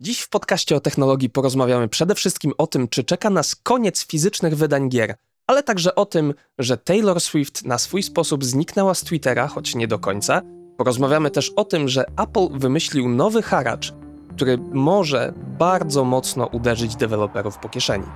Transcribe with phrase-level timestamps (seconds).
[0.00, 4.56] Dziś w podcaście o technologii porozmawiamy przede wszystkim o tym, czy czeka nas koniec fizycznych
[4.56, 5.14] wydań gier,
[5.46, 9.88] ale także o tym, że Taylor Swift na swój sposób zniknęła z Twittera, choć nie
[9.88, 10.42] do końca.
[10.76, 13.92] Porozmawiamy też o tym, że Apple wymyślił nowy haracz,
[14.34, 18.06] który może bardzo mocno uderzyć deweloperów po kieszeni.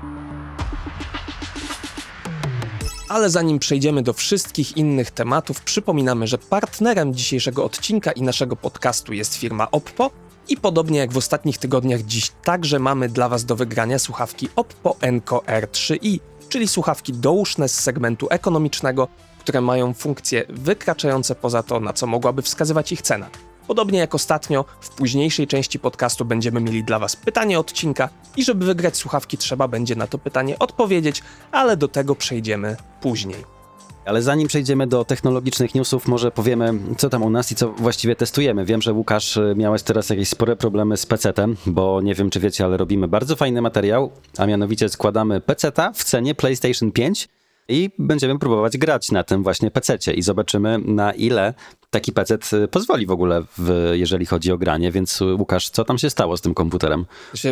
[3.09, 9.13] Ale zanim przejdziemy do wszystkich innych tematów, przypominamy, że partnerem dzisiejszego odcinka i naszego podcastu
[9.13, 10.11] jest firma Oppo,
[10.49, 14.97] i podobnie jak w ostatnich tygodniach, dziś także mamy dla Was do wygrania słuchawki Oppo
[15.01, 21.93] Enco R3i, czyli słuchawki douszne z segmentu ekonomicznego, które mają funkcje wykraczające poza to, na
[21.93, 23.31] co mogłaby wskazywać ich cena.
[23.67, 28.65] Podobnie jak ostatnio, w późniejszej części podcastu będziemy mieli dla Was pytanie odcinka i żeby
[28.65, 31.23] wygrać słuchawki trzeba będzie na to pytanie odpowiedzieć,
[31.53, 33.62] ale do tego przejdziemy później.
[34.05, 38.17] Ale zanim przejdziemy do technologicznych newsów, może powiemy, co tam u nas i co właściwie
[38.17, 38.65] testujemy.
[38.65, 42.41] Wiem, że Łukasz y, miałeś teraz jakieś spore problemy z PC-tem, bo nie wiem, czy
[42.41, 47.29] wiecie, ale robimy bardzo fajny materiał, a mianowicie składamy PC-ta w cenie PlayStation 5
[47.69, 51.55] i będziemy próbować grać na tym właśnie PC-cie i zobaczymy na ile
[51.91, 52.39] taki PC
[52.71, 54.93] pozwoli w ogóle, w, jeżeli chodzi o granie.
[54.93, 57.07] Więc Łukasz, co tam się stało z tym komputerem?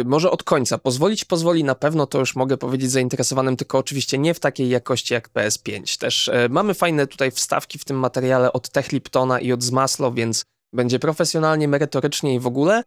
[0.04, 0.78] Może od końca.
[0.78, 5.14] Pozwolić pozwoli na pewno, to już mogę powiedzieć zainteresowanym, tylko oczywiście nie w takiej jakości
[5.14, 6.00] jak PS5.
[6.00, 10.12] Też e, mamy fajne tutaj wstawki w tym materiale od Tech Liptona i od Zmaslo,
[10.12, 12.82] więc będzie profesjonalnie, merytorycznie i w ogóle.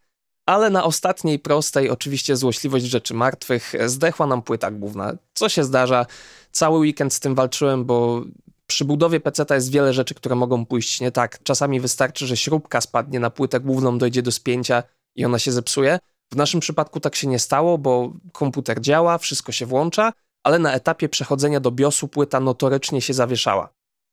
[0.45, 5.13] Ale na ostatniej prostej, oczywiście złośliwość rzeczy martwych, zdechła nam płyta główna.
[5.33, 6.05] Co się zdarza?
[6.51, 8.23] Cały weekend z tym walczyłem, bo
[8.67, 11.43] przy budowie PC jest wiele rzeczy, które mogą pójść nie tak.
[11.43, 14.83] Czasami wystarczy, że śrubka spadnie na płytę główną, dojdzie do spięcia
[15.15, 15.99] i ona się zepsuje.
[16.33, 20.13] W naszym przypadku tak się nie stało, bo komputer działa, wszystko się włącza,
[20.43, 23.69] ale na etapie przechodzenia do BIOSu płyta notorycznie się zawieszała.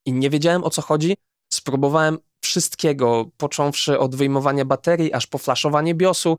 [0.06, 1.16] I nie wiedziałem o co chodzi.
[1.52, 6.36] Spróbowałem wszystkiego, począwszy od wyjmowania baterii, aż po flaszowanie BIOSu,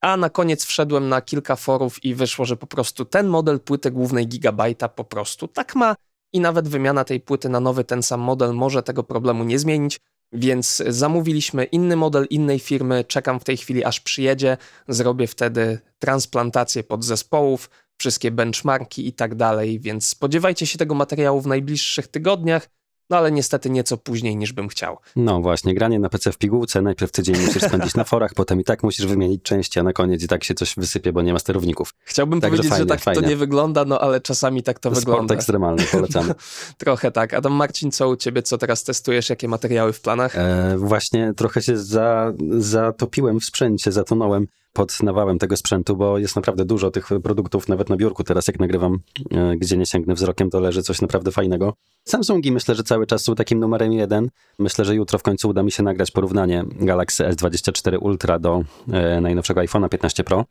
[0.00, 3.90] a na koniec wszedłem na kilka forów i wyszło, że po prostu ten model płyty
[3.90, 5.96] głównej Gigabajta po prostu tak ma
[6.32, 10.00] i nawet wymiana tej płyty na nowy ten sam model może tego problemu nie zmienić,
[10.32, 14.56] więc zamówiliśmy inny model innej firmy, czekam w tej chwili aż przyjedzie,
[14.88, 21.46] zrobię wtedy transplantację podzespołów, wszystkie benchmarki i tak dalej, więc spodziewajcie się tego materiału w
[21.46, 22.68] najbliższych tygodniach
[23.10, 24.96] no ale niestety nieco później niż bym chciał.
[25.16, 28.64] No właśnie, granie na PC w pigułce, najpierw tydzień musisz spędzić na forach, potem i
[28.64, 31.38] tak musisz wymienić części, a na koniec i tak się coś wysypie, bo nie ma
[31.38, 31.94] sterowników.
[32.04, 33.22] Chciałbym Także powiedzieć, fajnie, że tak fajnie.
[33.22, 35.24] to nie wygląda, no ale czasami tak to Sport wygląda.
[35.24, 36.34] Sport ekstremalny, polecamy.
[36.78, 37.34] trochę tak.
[37.34, 40.36] Adam Marcin, co u ciebie, co teraz testujesz, jakie materiały w planach?
[40.36, 46.36] E, właśnie trochę się za, zatopiłem w sprzęcie, zatonąłem pod nawałem tego sprzętu, bo jest
[46.36, 48.98] naprawdę dużo tych produktów, nawet na biurku teraz jak nagrywam,
[49.30, 51.74] e, gdzie nie sięgnę wzrokiem, to leży coś naprawdę fajnego.
[52.04, 54.30] Samsungi myślę, że cały czas są takim numerem jeden.
[54.58, 59.20] Myślę, że jutro w końcu uda mi się nagrać porównanie Galaxy S24 Ultra do e,
[59.20, 60.44] najnowszego iPhone'a 15 Pro.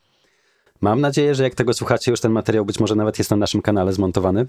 [0.81, 3.61] Mam nadzieję, że jak tego słuchacie, już ten materiał być może nawet jest na naszym
[3.61, 4.47] kanale zmontowany.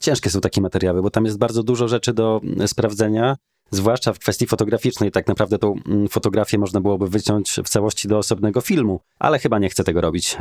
[0.00, 3.36] Ciężkie są takie materiały, bo tam jest bardzo dużo rzeczy do sprawdzenia
[3.70, 5.10] zwłaszcza w kwestii fotograficznej.
[5.10, 9.58] Tak naprawdę tą mm, fotografię można byłoby wyciąć w całości do osobnego filmu, ale chyba
[9.58, 10.36] nie chcę tego robić.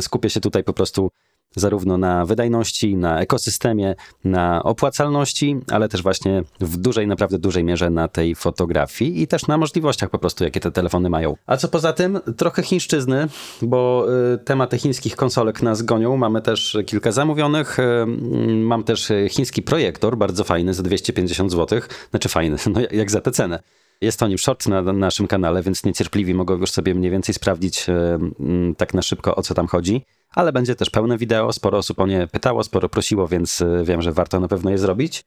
[0.00, 1.10] Skupię się tutaj po prostu
[1.56, 3.94] zarówno na wydajności, na ekosystemie,
[4.24, 9.46] na opłacalności, ale też właśnie w dużej, naprawdę dużej mierze na tej fotografii i też
[9.46, 11.36] na możliwościach po prostu, jakie te telefony mają.
[11.46, 13.28] A co poza tym, trochę chińszczyzny,
[13.62, 16.16] bo y, tematy chińskich konsolek nas gonią.
[16.16, 17.78] Mamy też kilka zamówionych.
[17.78, 18.06] Y,
[18.46, 21.80] mam też chiński projektor, bardzo fajny, za 250 zł.
[22.10, 23.60] Znaczy fajny, no jak za tę cenę.
[24.00, 27.88] Jest o nim short na, naszym kanale, więc niecierpliwi mogą już sobie mniej więcej sprawdzić
[27.88, 27.94] y,
[28.76, 30.04] tak na szybko, o co tam chodzi
[30.34, 31.52] ale będzie też pełne wideo.
[31.52, 34.78] Sporo osób o nie pytało, sporo prosiło, więc y, wiem, że warto na pewno je
[34.78, 35.24] zrobić.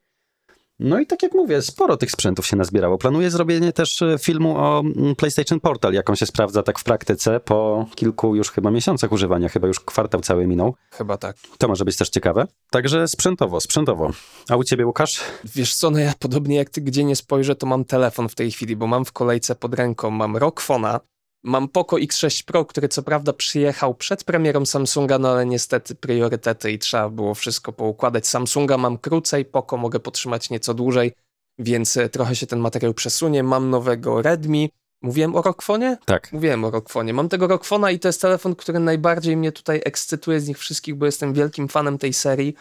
[0.80, 2.98] No i tak jak mówię, sporo tych sprzętów się nazbierało.
[2.98, 6.84] Planuję zrobienie też y, filmu o mm, PlayStation Portal, jak on się sprawdza tak w
[6.84, 10.74] praktyce po kilku już chyba miesiącach używania, chyba już kwartał cały minął.
[10.90, 11.36] Chyba tak.
[11.58, 12.46] To może być też ciekawe.
[12.70, 14.10] Także sprzętowo, sprzętowo.
[14.48, 15.20] A u ciebie, Łukasz?
[15.54, 18.50] Wiesz co, no ja podobnie jak ty gdzie nie spojrzę, to mam telefon w tej
[18.50, 21.00] chwili, bo mam w kolejce pod ręką, mam Rockfona,
[21.48, 26.72] Mam Poco X6 Pro, który co prawda przyjechał przed premierą Samsunga, no ale niestety priorytety
[26.72, 28.26] i trzeba było wszystko poukładać.
[28.26, 31.12] Samsunga mam krócej, Poco mogę potrzymać nieco dłużej,
[31.58, 33.42] więc e, trochę się ten materiał przesunie.
[33.42, 34.70] Mam nowego Redmi.
[35.02, 35.98] Mówiłem o Rockfonie?
[36.04, 36.32] Tak.
[36.32, 37.14] Mówiłem o Rockfonie.
[37.14, 40.94] Mam tego Rockfona i to jest telefon, który najbardziej mnie tutaj ekscytuje z nich wszystkich,
[40.94, 42.54] bo jestem wielkim fanem tej serii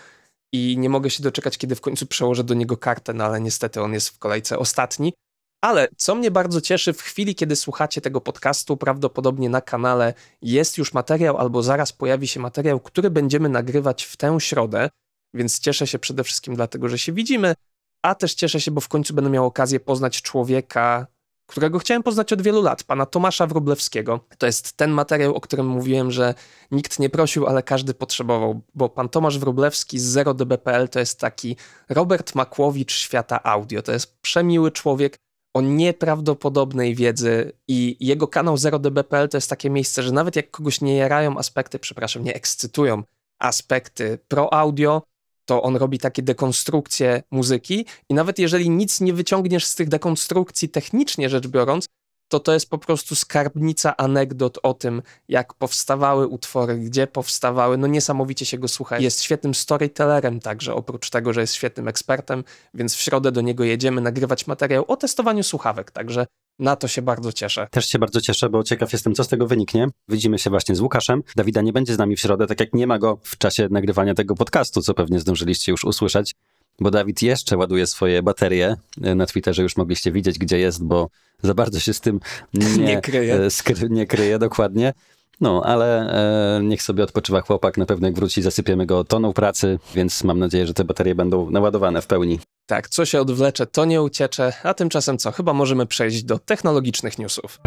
[0.53, 3.81] i nie mogę się doczekać, kiedy w końcu przełożę do niego kartę, no ale niestety
[3.81, 5.13] on jest w kolejce ostatni.
[5.61, 10.77] Ale co mnie bardzo cieszy, w chwili, kiedy słuchacie tego podcastu, prawdopodobnie na kanale jest
[10.77, 14.89] już materiał, albo zaraz pojawi się materiał, który będziemy nagrywać w tę środę.
[15.33, 17.53] Więc cieszę się przede wszystkim dlatego, że się widzimy,
[18.01, 21.07] a też cieszę się, bo w końcu będę miał okazję poznać człowieka,
[21.45, 24.19] którego chciałem poznać od wielu lat, pana Tomasza Wróblewskiego.
[24.37, 26.33] To jest ten materiał, o którym mówiłem, że
[26.71, 31.55] nikt nie prosił, ale każdy potrzebował, bo pan Tomasz Wróblewski z 0db.pl to jest taki
[31.89, 33.81] Robert Makłowicz świata audio.
[33.81, 35.19] To jest przemiły człowiek,
[35.57, 40.81] o nieprawdopodobnej wiedzy i jego kanał 0db.pl to jest takie miejsce, że nawet jak kogoś
[40.81, 43.03] nie jarają aspekty, przepraszam, nie ekscytują
[43.39, 45.01] aspekty pro audio,
[45.45, 50.69] to on robi takie dekonstrukcje muzyki i nawet jeżeli nic nie wyciągniesz z tych dekonstrukcji
[50.69, 51.85] technicznie rzecz biorąc,
[52.27, 57.77] to to jest po prostu skarbnica anegdot o tym, jak powstawały utwory, gdzie powstawały.
[57.77, 58.99] No niesamowicie się go słucha.
[58.99, 62.43] Jest świetnym storytellerem także, oprócz tego, że jest świetnym ekspertem,
[62.73, 66.25] więc w środę do niego jedziemy nagrywać materiał o testowaniu słuchawek, także
[66.59, 67.67] na to się bardzo cieszę.
[67.71, 69.87] Też się bardzo cieszę, bo ciekaw jestem, co z tego wyniknie.
[70.07, 71.23] Widzimy się właśnie z Łukaszem.
[71.35, 74.13] Dawida nie będzie z nami w środę, tak jak nie ma go w czasie nagrywania
[74.13, 76.35] tego podcastu, co pewnie zdążyliście już usłyszeć,
[76.79, 78.75] bo Dawid jeszcze ładuje swoje baterie.
[78.97, 81.09] Na Twitterze już mogliście widzieć, gdzie jest, bo
[81.43, 82.19] za bardzo się z tym
[82.53, 83.49] nie, nie kryje.
[83.49, 84.93] Skry, nie kryje dokładnie.
[85.41, 86.13] No, ale
[86.57, 87.77] e, niech sobie odpoczywa chłopak.
[87.77, 91.49] Na pewno jak wróci, zasypiemy go toną pracy, więc mam nadzieję, że te baterie będą
[91.49, 92.39] naładowane w pełni.
[92.65, 95.31] Tak, co się odwlecze, to nie uciecze, a tymczasem co?
[95.31, 97.59] Chyba możemy przejść do technologicznych newsów.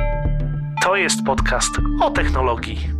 [0.82, 1.70] To jest podcast
[2.02, 2.99] o technologii.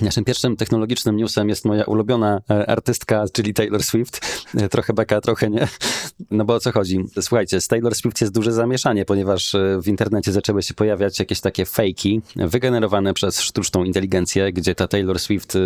[0.00, 4.44] Naszym pierwszym technologicznym newsem jest moja ulubiona e, artystka, czyli Taylor Swift.
[4.56, 5.68] E, trochę beka, trochę nie.
[6.30, 7.04] No bo o co chodzi?
[7.20, 11.40] Słuchajcie, z Taylor Swift jest duże zamieszanie, ponieważ e, w internecie zaczęły się pojawiać jakieś
[11.40, 15.58] takie fejki wygenerowane przez sztuczną inteligencję, gdzie ta Taylor Swift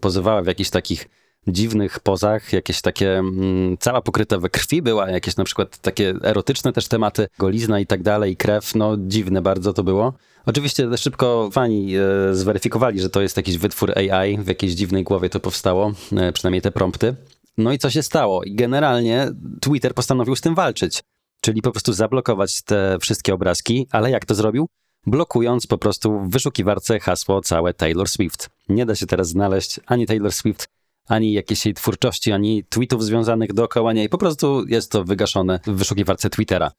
[0.00, 1.08] pozowała w jakichś takich
[1.46, 6.72] dziwnych pozach, jakieś takie, mm, cała pokryta we krwi była, jakieś na przykład takie erotyczne
[6.72, 10.12] też tematy, golizna i tak dalej, krew, no dziwne bardzo to było.
[10.46, 15.30] Oczywiście szybko fani e, zweryfikowali, że to jest jakiś wytwór AI, w jakiejś dziwnej głowie
[15.30, 17.14] to powstało, e, przynajmniej te prompty.
[17.58, 18.42] No i co się stało?
[18.46, 19.28] Generalnie
[19.60, 21.00] Twitter postanowił z tym walczyć,
[21.40, 24.66] czyli po prostu zablokować te wszystkie obrazki, ale jak to zrobił?
[25.06, 28.50] blokując po prostu w wyszukiwarce hasło całe Taylor Swift.
[28.68, 30.68] Nie da się teraz znaleźć ani Taylor Swift,
[31.08, 34.08] ani jakiejś jej twórczości, ani tweetów związanych dookoła niej.
[34.08, 36.70] Po prostu jest to wygaszone w wyszukiwarce Twittera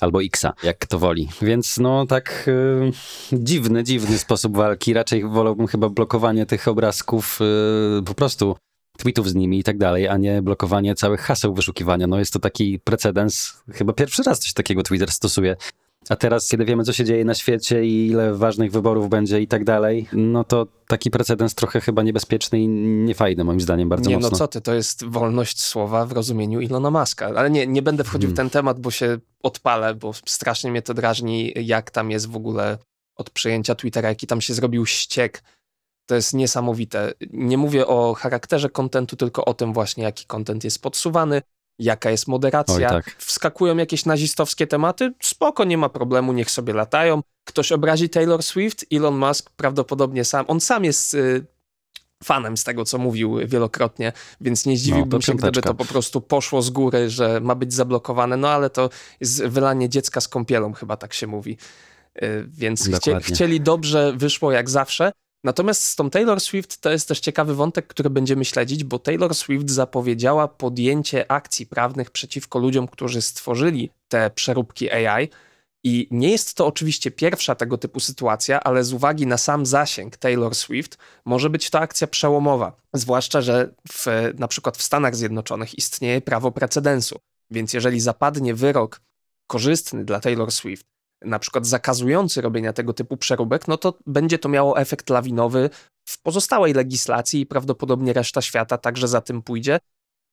[0.00, 1.28] albo Xa, jak kto woli.
[1.42, 2.92] Więc no tak yy,
[3.32, 4.92] dziwny, dziwny sposób walki.
[4.92, 7.38] Raczej wolałbym chyba blokowanie tych obrazków
[7.96, 8.56] yy, po prostu
[8.98, 12.06] tweetów z nimi i tak dalej, a nie blokowanie całych haseł wyszukiwania.
[12.06, 13.62] No jest to taki precedens.
[13.72, 15.56] Chyba pierwszy raz coś takiego Twitter stosuje.
[16.08, 19.48] A teraz, kiedy wiemy, co się dzieje na świecie i ile ważnych wyborów będzie i
[19.48, 24.16] tak dalej, no to taki precedens trochę chyba niebezpieczny i niefajny, moim zdaniem, bardzo nie,
[24.16, 24.28] mocno.
[24.28, 27.26] Nie, no co ty, to jest wolność słowa w rozumieniu Ilona Maska.
[27.26, 28.34] Ale nie, nie będę wchodził hmm.
[28.34, 32.36] w ten temat, bo się odpalę, bo strasznie mnie to drażni, jak tam jest w
[32.36, 32.78] ogóle
[33.16, 35.42] od przejęcia Twittera, jaki tam się zrobił ściek.
[36.06, 37.12] To jest niesamowite.
[37.32, 41.42] Nie mówię o charakterze kontentu, tylko o tym właśnie, jaki kontent jest podsuwany,
[41.78, 42.88] jaka jest moderacja.
[42.88, 43.16] Oj, tak.
[43.18, 47.22] Wskakują jakieś nazistowskie tematy, spoko, nie ma problemu, niech sobie latają.
[47.44, 51.46] Ktoś obrazi Taylor Swift, Elon Musk prawdopodobnie sam, on sam jest y,
[52.24, 56.20] fanem z tego, co mówił wielokrotnie, więc nie zdziwiłbym no, się, gdyby to po prostu
[56.20, 58.90] poszło z góry, że ma być zablokowane, no ale to
[59.20, 61.56] jest wylanie dziecka z kąpielą, chyba tak się mówi.
[62.22, 65.12] Y, więc chcie, chcieli dobrze, wyszło jak zawsze.
[65.44, 69.34] Natomiast z tą Taylor Swift to jest też ciekawy wątek, który będziemy śledzić, bo Taylor
[69.34, 75.28] Swift zapowiedziała podjęcie akcji prawnych przeciwko ludziom, którzy stworzyli te przeróbki AI.
[75.84, 80.16] I nie jest to oczywiście pierwsza tego typu sytuacja, ale z uwagi na sam zasięg
[80.16, 82.72] Taylor Swift może być to akcja przełomowa.
[82.92, 84.06] Zwłaszcza, że w,
[84.38, 87.18] na przykład w Stanach Zjednoczonych istnieje prawo precedensu.
[87.50, 89.00] Więc jeżeli zapadnie wyrok
[89.46, 90.86] korzystny dla Taylor Swift,
[91.24, 95.70] na przykład zakazujący robienia tego typu przeróbek, no to będzie to miało efekt lawinowy
[96.08, 99.78] w pozostałej legislacji i prawdopodobnie reszta świata także za tym pójdzie.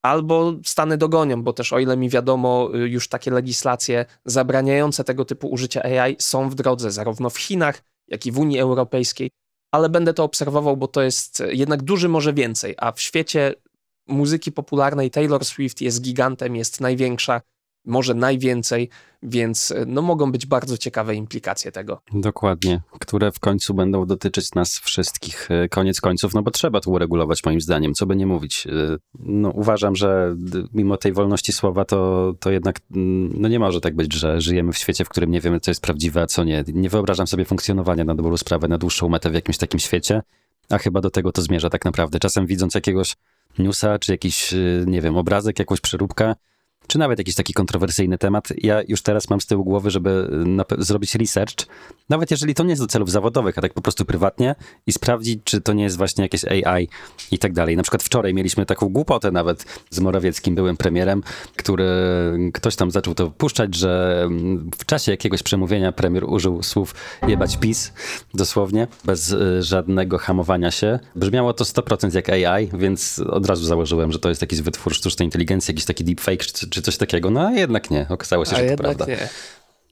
[0.04, 5.26] Albo Stany dogonią, bo też o ile mi wiadomo, y, już takie legislacje zabraniające tego
[5.26, 9.32] typu użycia AI są w drodze, zarówno w Chinach, jak i w Unii Europejskiej,
[9.72, 13.54] ale będę to obserwował, bo to jest jednak duży może więcej, a w świecie
[14.08, 17.42] muzyki popularnej Taylor Swift jest gigantem, jest największa,
[17.86, 18.90] może najwięcej,
[19.24, 22.02] więc e, no, mogą być bardzo ciekawe implikacje tego.
[22.14, 25.52] Dokładnie, które w końcu będą dotyczyć nas wszystkich.
[25.52, 28.68] E, koniec końców, no bo trzeba to uregulować moim zdaniem, co by nie mówić.
[28.68, 30.36] E, no, uważam, że
[30.74, 34.78] mimo tej wolności słowa, to, to jednak no nie może tak być, że żyjemy w
[34.78, 36.64] świecie, w którym nie wiemy, co jest prawdziwe, a co nie.
[36.74, 40.22] Nie wyobrażam sobie funkcjonowania na dobrą sprawę, na dłuższą metę w jakimś takim świecie,
[40.70, 42.20] a chyba do tego to zmierza tak naprawdę.
[42.20, 43.16] Czasem widząc jakiegoś
[43.60, 44.54] newsa, czy jakiś,
[44.86, 46.36] nie wiem, obrazek, jakąś przeróbkę,
[46.88, 50.30] czy nawet jakiś taki kontrowersyjny temat, ja już teraz mam z tyłu głowy, żeby
[50.78, 51.66] zrobić research,
[52.10, 54.56] nawet jeżeli to nie jest do celów zawodowych, a tak po prostu prywatnie
[54.88, 56.88] i sprawdzić, czy to nie jest właśnie jakieś AI
[57.32, 57.78] i tak dalej.
[57.78, 61.24] Na przykład wczoraj mieliśmy taką głupotę nawet z Morawieckim, byłym premierem,
[61.56, 61.86] który
[62.54, 64.22] ktoś tam zaczął to puszczać, że
[64.78, 66.96] w czasie jakiegoś przemówienia premier użył słów
[67.28, 67.94] jebać PiS,
[68.34, 71.00] dosłownie, bez y, żadnego hamowania się.
[71.16, 75.28] Brzmiało to 100% jak AI, więc od razu założyłem, że to jest jakiś wytwór sztucznej
[75.28, 77.30] inteligencji, jakiś taki deepfake czy, czy coś takiego.
[77.30, 79.06] No a jednak nie, okazało się, a że to prawda.
[79.06, 79.30] Nie.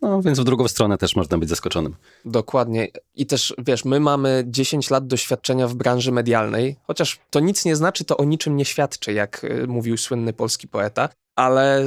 [0.01, 1.95] No więc w drugą stronę też można być zaskoczonym.
[2.25, 2.87] Dokładnie.
[3.15, 7.75] I też, wiesz, my mamy 10 lat doświadczenia w branży medialnej, chociaż to nic nie
[7.75, 11.85] znaczy, to o niczym nie świadczy, jak y, mówił słynny polski poeta, ale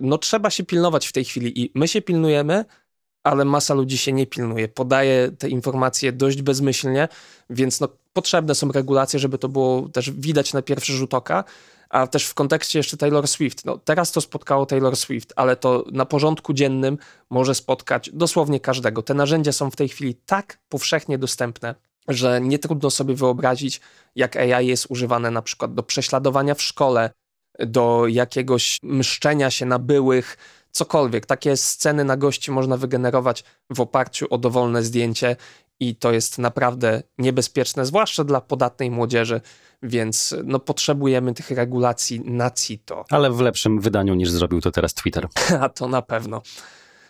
[0.00, 2.64] no trzeba się pilnować w tej chwili i my się pilnujemy,
[3.22, 4.68] ale masa ludzi się nie pilnuje.
[4.68, 7.08] Podaje te informacje dość bezmyślnie,
[7.50, 11.44] więc no, potrzebne są regulacje, żeby to było też widać na pierwszy rzut oka,
[11.92, 13.64] a też w kontekście jeszcze Taylor Swift.
[13.64, 16.98] No, teraz to spotkało Taylor Swift, ale to na porządku dziennym
[17.30, 19.02] może spotkać dosłownie każdego.
[19.02, 21.74] Te narzędzia są w tej chwili tak powszechnie dostępne,
[22.08, 23.80] że nie trudno sobie wyobrazić,
[24.16, 27.10] jak AI jest używane na przykład do prześladowania w szkole,
[27.58, 30.36] do jakiegoś mszczenia się na byłych,
[30.70, 31.26] cokolwiek.
[31.26, 35.36] Takie sceny na gości można wygenerować w oparciu o dowolne zdjęcie
[35.80, 39.40] i to jest naprawdę niebezpieczne, zwłaszcza dla podatnej młodzieży,
[39.82, 43.04] więc no, potrzebujemy tych regulacji na CITO.
[43.10, 45.28] Ale w lepszym wydaniu niż zrobił to teraz Twitter.
[45.60, 46.42] A to na pewno.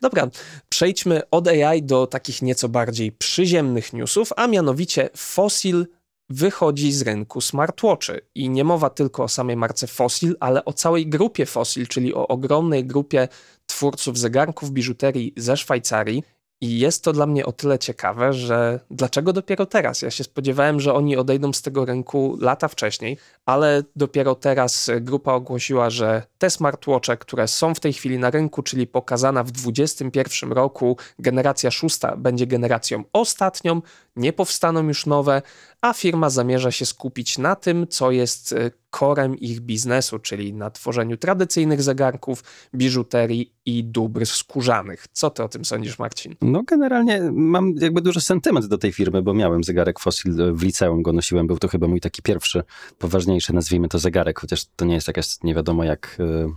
[0.00, 0.29] Dobra,
[0.69, 5.87] przejdźmy od AI do takich nieco bardziej przyziemnych newsów, a mianowicie Fossil
[6.29, 8.21] wychodzi z rynku smartwatchy.
[8.35, 12.29] I nie mowa tylko o samej marce Fossil, ale o całej grupie Fossil, czyli o
[12.29, 13.29] ogromnej grupie
[13.67, 16.23] twórców zegarków biżuterii ze Szwajcarii.
[16.62, 20.02] I jest to dla mnie o tyle ciekawe, że dlaczego dopiero teraz?
[20.02, 25.33] Ja się spodziewałem, że oni odejdą z tego rynku lata wcześniej, ale dopiero teraz grupa
[25.33, 30.52] ogłosiła, że te smartwatche, które są w tej chwili na rynku, czyli pokazana w 2021
[30.52, 33.83] roku, generacja szósta będzie generacją ostatnią,
[34.16, 35.42] nie powstaną już nowe,
[35.81, 38.54] a firma zamierza się skupić na tym, co jest
[38.90, 45.07] korem ich biznesu, czyli na tworzeniu tradycyjnych zegarków, biżuterii i dóbr skórzanych.
[45.12, 46.35] Co ty o tym sądzisz, Marcin?
[46.42, 51.02] No generalnie mam jakby duży sentyment do tej firmy, bo miałem zegarek Fossil w liceum,
[51.02, 52.62] go nosiłem, był to chyba mój taki pierwszy,
[52.99, 56.54] poważniejszy, nazwijmy to zegarek, chociaż to nie jest jakaś nie wiadomo jak e,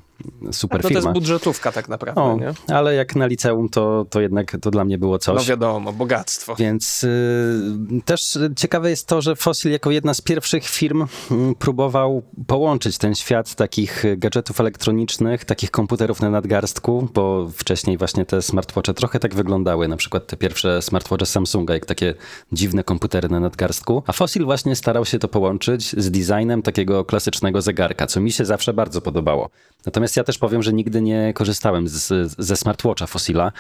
[0.52, 1.02] super no firma.
[1.02, 2.54] to jest budżetówka tak naprawdę, o, nie?
[2.76, 5.36] Ale jak na liceum, to, to jednak to dla mnie było coś.
[5.36, 6.56] No wiadomo, bogactwo.
[6.56, 11.08] Więc y, też ciekawe jest to, że Fossil jako jedna z pierwszych firm y,
[11.60, 18.42] próbował połączyć ten świat takich gadżetów elektronicznych, takich komputerów na nadgarstku, bo wcześniej właśnie te
[18.42, 22.14] smartwatche trochę tak wyglądały, na przykład te pierwsze smartwatche Samsunga, jak takie
[22.52, 24.04] dziwne komputery na nadgarstku.
[24.08, 28.46] A Fossil właśnie starał się to połączyć z designem takiego klasycznego zegarka, co mi się
[28.46, 29.50] zawsze bardzo podobało.
[29.86, 33.52] Natomiast ja też powiem, że nigdy nie korzystałem z, ze smartwatcha Fossila,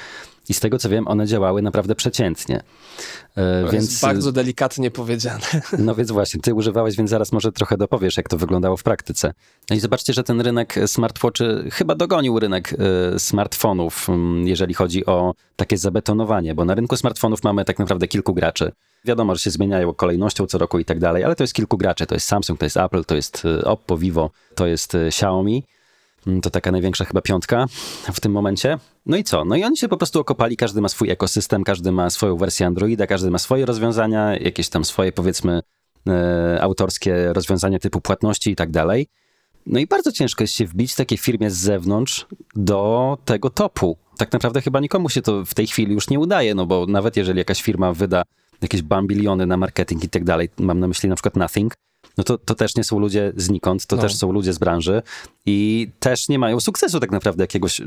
[0.49, 2.61] i z tego co wiem, one działały naprawdę przeciętnie.
[3.37, 5.39] E, więc jest bardzo delikatnie powiedziane.
[5.79, 9.33] No więc właśnie, ty używałeś, więc zaraz może trochę dopowiesz, jak to wyglądało w praktyce.
[9.69, 12.73] No i zobaczcie, że ten rynek smartwatchy chyba dogonił rynek
[13.15, 14.07] y, smartfonów,
[14.43, 18.71] jeżeli chodzi o takie zabetonowanie, bo na rynku smartfonów mamy tak naprawdę kilku graczy.
[19.05, 22.05] Wiadomo, że się zmieniają kolejnością co roku i tak dalej, ale to jest kilku graczy.
[22.05, 25.63] To jest Samsung, to jest Apple, to jest y, Oppo, Vivo, to jest Xiaomi.
[26.27, 27.65] Mm, to taka największa chyba piątka
[28.13, 28.77] w tym momencie.
[29.05, 29.45] No i co?
[29.45, 32.67] No i oni się po prostu okopali, każdy ma swój ekosystem, każdy ma swoją wersję
[32.67, 35.61] Androida, każdy ma swoje rozwiązania, jakieś tam swoje powiedzmy
[36.07, 39.07] e, autorskie rozwiązania typu płatności i tak dalej.
[39.65, 43.97] No i bardzo ciężko jest się wbić takiej firmie z zewnątrz do tego topu.
[44.17, 47.17] Tak naprawdę chyba nikomu się to w tej chwili już nie udaje, no bo nawet
[47.17, 48.23] jeżeli jakaś firma wyda
[48.61, 51.73] jakieś bambiliony na marketing i tak dalej, mam na myśli na przykład Nothing,
[52.17, 54.01] no to, to też nie są ludzie znikąd, to no.
[54.01, 55.01] też są ludzie z branży
[55.45, 57.81] i też nie mają sukcesu tak naprawdę jakiegoś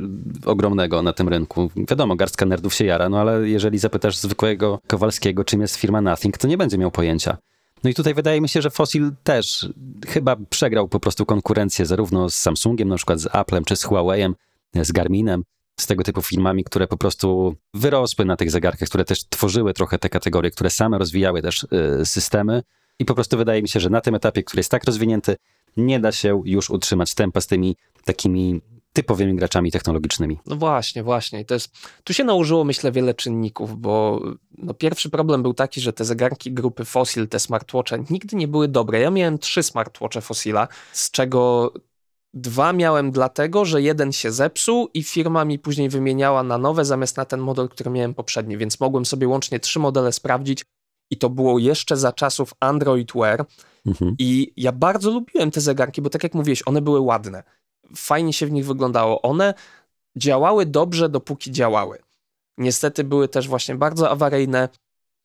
[0.44, 1.70] ogromnego na tym rynku.
[1.76, 6.38] Wiadomo, garstka nerdów się jara, no ale jeżeli zapytasz zwykłego Kowalskiego, czym jest firma Nothing,
[6.38, 7.36] to nie będzie miał pojęcia.
[7.84, 9.68] No i tutaj wydaje mi się, że Fossil też
[10.06, 14.32] chyba przegrał po prostu konkurencję zarówno z Samsungiem, na przykład z Applem, czy z Huawei'em,
[14.74, 15.42] z Garminem,
[15.80, 19.98] z tego typu firmami, które po prostu wyrosły na tych zegarkach, które też tworzyły trochę
[19.98, 21.66] te kategorie, które same rozwijały też
[22.00, 22.62] y, systemy,
[22.98, 25.36] i po prostu wydaje mi się, że na tym etapie, który jest tak rozwinięty,
[25.76, 28.60] nie da się już utrzymać tempa z tymi takimi
[28.92, 30.38] typowymi graczami technologicznymi.
[30.46, 31.44] No właśnie, właśnie.
[31.44, 31.72] To jest,
[32.04, 34.22] tu się nałożyło, myślę, wiele czynników, bo
[34.58, 38.68] no, pierwszy problem był taki, że te zegarki grupy Fossil, te smartwatche, nigdy nie były
[38.68, 39.00] dobre.
[39.00, 41.72] Ja miałem trzy smartwatche Fossila, z czego
[42.34, 47.16] dwa miałem dlatego, że jeden się zepsuł i firma mi później wymieniała na nowe zamiast
[47.16, 50.64] na ten model, który miałem poprzedni, więc mogłem sobie łącznie trzy modele sprawdzić,
[51.10, 53.46] i to było jeszcze za czasów Android Wear.
[53.86, 54.14] Mhm.
[54.18, 57.42] I ja bardzo lubiłem te zegarki, bo tak jak mówiłeś, one były ładne.
[57.96, 59.22] fajnie się w nich wyglądało.
[59.22, 59.54] One
[60.16, 61.98] działały dobrze, dopóki działały.
[62.58, 64.68] Niestety były też właśnie bardzo awaryjne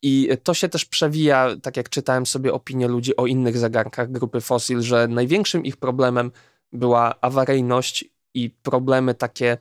[0.02, 4.42] i to się też przewija, tak jak czytałem sobie opinie ludzi o innych zegarkach grupy
[4.42, 6.32] Fossil, że największym ich problemem
[6.72, 9.58] była awaryjność i problemy takie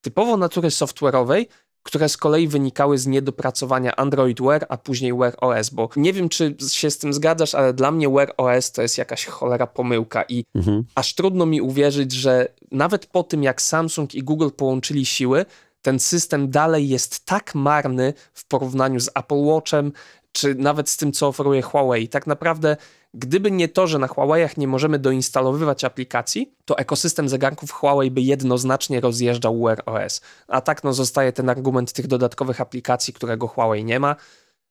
[0.00, 1.46] typowo natury software'owej,
[1.82, 6.28] które z kolei wynikały z niedopracowania Android Wear, a później Wear OS, bo nie wiem,
[6.28, 10.22] czy się z tym zgadzasz, ale dla mnie Wear OS to jest jakaś cholera pomyłka
[10.28, 10.84] i Mhm.
[10.94, 15.44] aż trudno mi uwierzyć, że nawet po tym, jak Samsung i Google połączyli siły,
[15.82, 19.92] ten system dalej jest tak marny w porównaniu z Apple Watchem,
[20.32, 22.08] czy nawet z tym, co oferuje Huawei.
[22.08, 22.76] Tak naprawdę,
[23.14, 28.20] gdyby nie to, że na Huawei'ach nie możemy doinstalowywać aplikacji, to ekosystem zegarków Huawei by
[28.20, 30.20] jednoznacznie rozjeżdżał Wear OS.
[30.48, 34.16] A tak no, zostaje ten argument tych dodatkowych aplikacji, którego Huawei nie ma.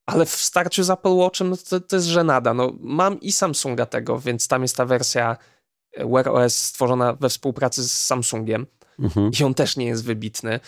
[0.06, 2.54] Ale w starciu z Apple Watchem no to, to jest żenada.
[2.54, 5.38] No, mam i Samsunga tego, więc tam jest ta wersja
[5.98, 8.66] Wear OS stworzona we współpracy z Samsungiem
[9.00, 9.32] Mhm.
[9.40, 10.60] i on też nie jest wybitny.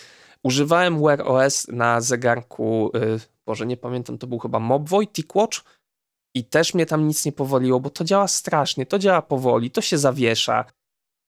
[0.42, 5.60] Używałem Wear OS na zegarku, y, Boże, nie pamiętam, to był chyba Mobvoi, TicWatch
[6.34, 9.80] i też mnie tam nic nie powoliło, bo to działa strasznie, to działa powoli, to
[9.80, 10.64] się zawiesza.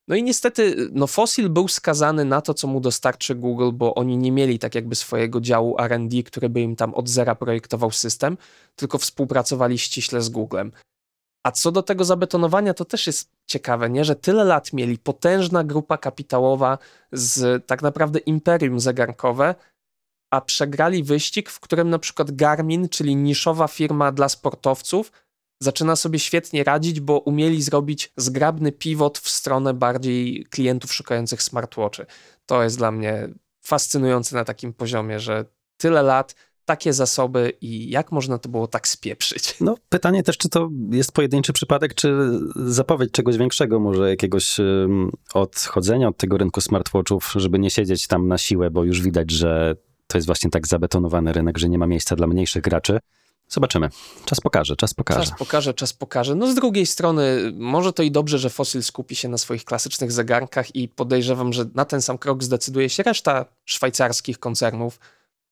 [0.08, 4.16] No i niestety, no Fossil był skazany na to, co mu dostarczy Google, bo oni
[4.16, 8.38] nie mieli tak jakby swojego działu R&D, który by im tam od zera projektował system,
[8.76, 10.72] tylko współpracowali ściśle z Googlem.
[11.46, 14.04] A co do tego zabetonowania, to też jest ciekawe, nie?
[14.04, 16.78] że tyle lat mieli potężna grupa kapitałowa
[17.12, 19.54] z tak naprawdę imperium zegarkowe,
[20.36, 25.12] a przegrali wyścig, w którym na przykład Garmin, czyli niszowa firma dla sportowców,
[25.62, 32.06] zaczyna sobie świetnie radzić, bo umieli zrobić zgrabny pivot w stronę bardziej klientów szukających smartwatchy.
[32.46, 33.28] To jest dla mnie
[33.62, 35.44] fascynujące na takim poziomie, że
[35.76, 39.56] tyle lat, takie zasoby i jak można to było tak spieprzyć.
[39.60, 42.14] No, pytanie też, czy to jest pojedynczy przypadek, czy
[42.56, 44.56] zapowiedź czegoś większego, może jakiegoś
[45.34, 49.76] odchodzenia od tego rynku smartwatchów, żeby nie siedzieć tam na siłę, bo już widać, że
[50.06, 52.98] to jest właśnie tak zabetonowany rynek, że nie ma miejsca dla mniejszych graczy.
[53.48, 53.88] Zobaczymy.
[54.24, 55.20] Czas pokaże, czas pokaże.
[55.20, 56.34] Czas pokaże, czas pokaże.
[56.34, 60.12] No z drugiej strony, może to i dobrze, że Fossil skupi się na swoich klasycznych
[60.12, 65.00] zegarkach i podejrzewam, że na ten sam krok zdecyduje się reszta szwajcarskich koncernów,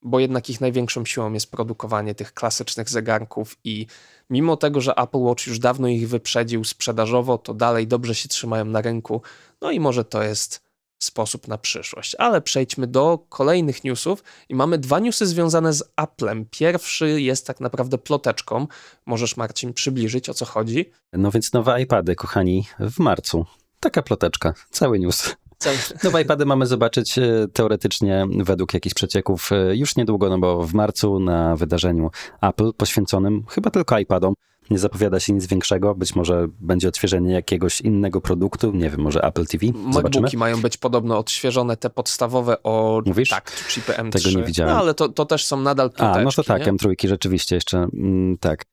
[0.02, 3.87] bo jednak ich największą siłą jest produkowanie tych klasycznych zegarków i
[4.30, 8.64] mimo tego, że Apple Watch już dawno ich wyprzedził sprzedażowo, to dalej dobrze się trzymają
[8.64, 9.23] na rynku.
[9.61, 10.64] No i może to jest
[11.05, 12.17] sposób na przyszłość.
[12.19, 16.47] Ale przejdźmy do kolejnych newsów i mamy dwa newsy związane z Applem.
[16.51, 18.67] Pierwszy jest tak naprawdę ploteczką.
[19.07, 20.90] Możesz Marcin przybliżyć o co chodzi?
[21.12, 23.47] No więc nowe iPady, kochani, w marcu.
[23.81, 25.37] Taka ploteczka, cały news.
[25.59, 25.77] Cały...
[26.05, 30.75] Nowe iPady mamy zobaczyć e, teoretycznie według jakichś przecieków e, już niedługo, no bo w
[30.75, 32.11] marcu na wydarzeniu
[32.43, 34.35] Apple poświęconym chyba tylko iPadom.
[34.70, 39.22] Nie zapowiada się nic większego, być może będzie odświeżenie jakiegoś innego produktu, nie wiem, może
[39.22, 40.03] Apple TV, zobaczymy.
[40.03, 43.29] MacBooki mają być podobno odświeżone, te podstawowe o Mówisz?
[43.29, 44.11] tak, chipy M3.
[44.11, 44.74] Tego nie widziałem.
[44.74, 46.72] No ale to, to też są nadal ploteczki, A, no to tak, nie?
[46.72, 48.64] M3 rzeczywiście jeszcze, mm, tak.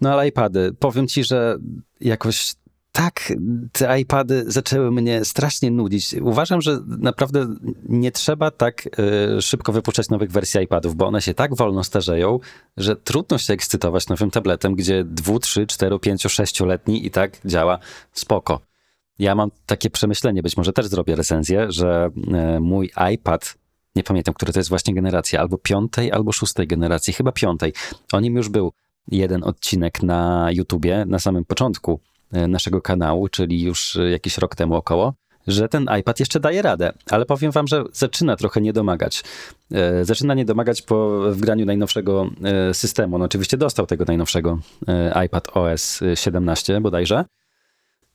[0.00, 1.58] No ale iPady, powiem ci, że
[2.00, 2.54] jakoś
[2.92, 3.32] tak
[3.72, 6.14] te iPady zaczęły mnie strasznie nudzić.
[6.14, 7.46] Uważam, że naprawdę
[7.88, 8.88] nie trzeba tak
[9.38, 12.38] y, szybko wypuszczać nowych wersji iPadów, bo one się tak wolno starzeją,
[12.76, 17.78] że trudno się ekscytować nowym tabletem, gdzie 2, 3, 4, 5, 6-letni i tak działa
[18.12, 18.60] spoko.
[19.18, 22.10] Ja mam takie przemyślenie, być może też zrobię recenzję, że
[22.56, 23.54] y, mój iPad
[23.96, 27.72] nie pamiętam, która to jest właśnie generacja, albo piątej, albo szóstej generacji, chyba piątej.
[28.12, 28.72] O nim już był
[29.08, 32.00] jeden odcinek na YouTubie na samym początku
[32.32, 35.14] naszego kanału, czyli już e, jakiś rok temu około,
[35.46, 39.22] że ten iPad jeszcze daje radę, ale powiem wam, że zaczyna trochę nie domagać.
[39.72, 43.16] E, Zaczyna nie domagać po wgraniu najnowszego e, systemu.
[43.16, 47.24] On oczywiście dostał tego najnowszego e, iPad OS 17 bodajże.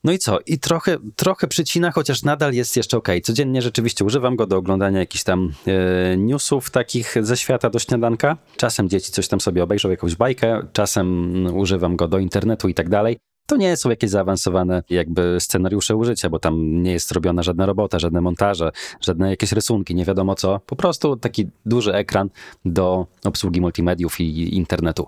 [0.06, 0.40] No i co?
[0.46, 3.08] I trochę, trochę przycina, chociaż nadal jest jeszcze ok.
[3.24, 8.38] Codziennie rzeczywiście używam go do oglądania jakichś tam e, newsów takich ze świata do śniadanka.
[8.58, 12.74] Czasem dzieci coś tam sobie obejrzą, jakąś bajkę, czasem mm, używam go do internetu i
[12.74, 13.18] tak dalej.
[13.46, 18.00] To nie są jakieś zaawansowane jakby scenariusze użycia, bo tam nie jest robiona żadna robota,
[18.00, 20.60] żadne montaże, żadne jakieś rysunki, nie wiadomo co.
[20.66, 22.30] Po prostu taki duży ekran
[22.66, 25.08] do obsługi multimediów i internetu.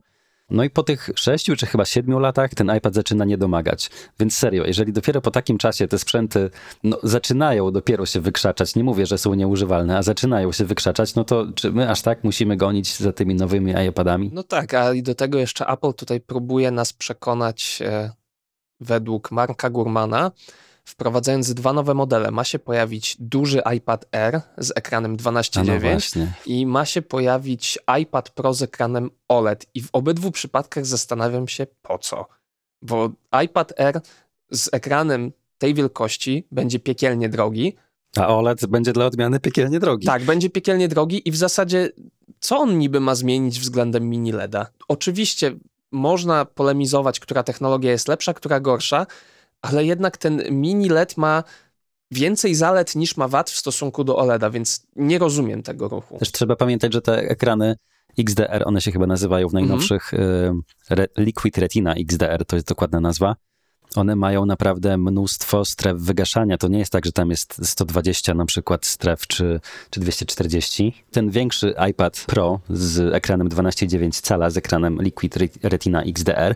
[0.49, 3.89] No i po tych sześciu czy chyba siedmiu latach ten iPad zaczyna nie domagać.
[4.19, 6.49] Więc serio, jeżeli dopiero po takim czasie te sprzęty
[6.83, 11.23] no, zaczynają dopiero się wykrzaczać, nie mówię, że są nieużywalne, a zaczynają się wykrzaczać, no
[11.23, 14.31] to czy my aż tak musimy gonić za tymi nowymi iPadami?
[14.33, 18.11] No tak, a i do tego jeszcze Apple tutaj próbuje nas przekonać e,
[18.79, 20.31] według Marka Gurmana,
[20.85, 22.31] wprowadzając dwa nowe modele.
[22.31, 26.33] Ma się pojawić duży iPad Air z ekranem A no 12,9 właśnie.
[26.45, 29.65] i ma się pojawić iPad Pro z ekranem OLED.
[29.73, 32.27] I w obydwu przypadkach zastanawiam się po co.
[32.81, 33.09] Bo
[33.43, 34.01] iPad Air
[34.51, 37.75] z ekranem tej wielkości będzie piekielnie drogi,
[38.15, 40.05] A OLED będzie dla odmiany piekielnie drogi.
[40.07, 41.89] Tak, będzie piekielnie drogi i w zasadzie
[42.39, 44.67] co on niby ma zmienić względem mini LEDa?
[44.87, 45.55] Oczywiście
[45.91, 49.05] można polemizować, która technologia jest lepsza, która gorsza,
[49.61, 51.43] ale jednak ten mini LED ma
[52.11, 56.17] więcej zalet niż ma wad w stosunku do OLEDa, więc nie rozumiem tego ruchu.
[56.17, 57.75] Też trzeba pamiętać, że te ekrany
[58.19, 60.51] XDR, one się chyba nazywają w najnowszych y,
[60.89, 63.35] re, Liquid Retina XDR, to jest dokładna nazwa.
[63.95, 66.57] One mają naprawdę mnóstwo stref wygaszania.
[66.57, 71.03] To nie jest tak, że tam jest 120 na przykład stref czy, czy 240.
[71.11, 76.55] Ten większy iPad Pro z ekranem 12,9 cala, z ekranem Liquid Re- Retina XDR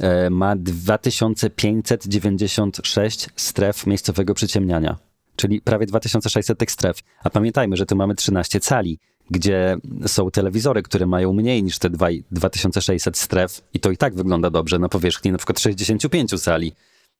[0.00, 4.96] e, ma 2596 stref miejscowego przyciemniania,
[5.36, 6.98] czyli prawie 2600 tych stref.
[7.24, 8.98] A pamiętajmy, że tu mamy 13 cali,
[9.30, 14.14] gdzie są telewizory, które mają mniej niż te dwa- 2600 stref i to i tak
[14.14, 16.72] wygląda dobrze na powierzchni na przykład 65 cali.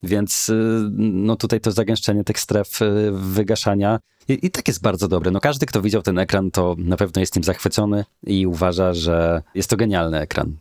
[0.02, 5.08] Więc y, no tutaj to zagęszczenie tych stref y, wygaszania i, i tak jest bardzo
[5.08, 5.30] dobre.
[5.30, 9.42] No każdy, kto widział ten ekran, to na pewno jest nim zachwycony i uważa, że
[9.54, 10.56] jest to genialny ekran.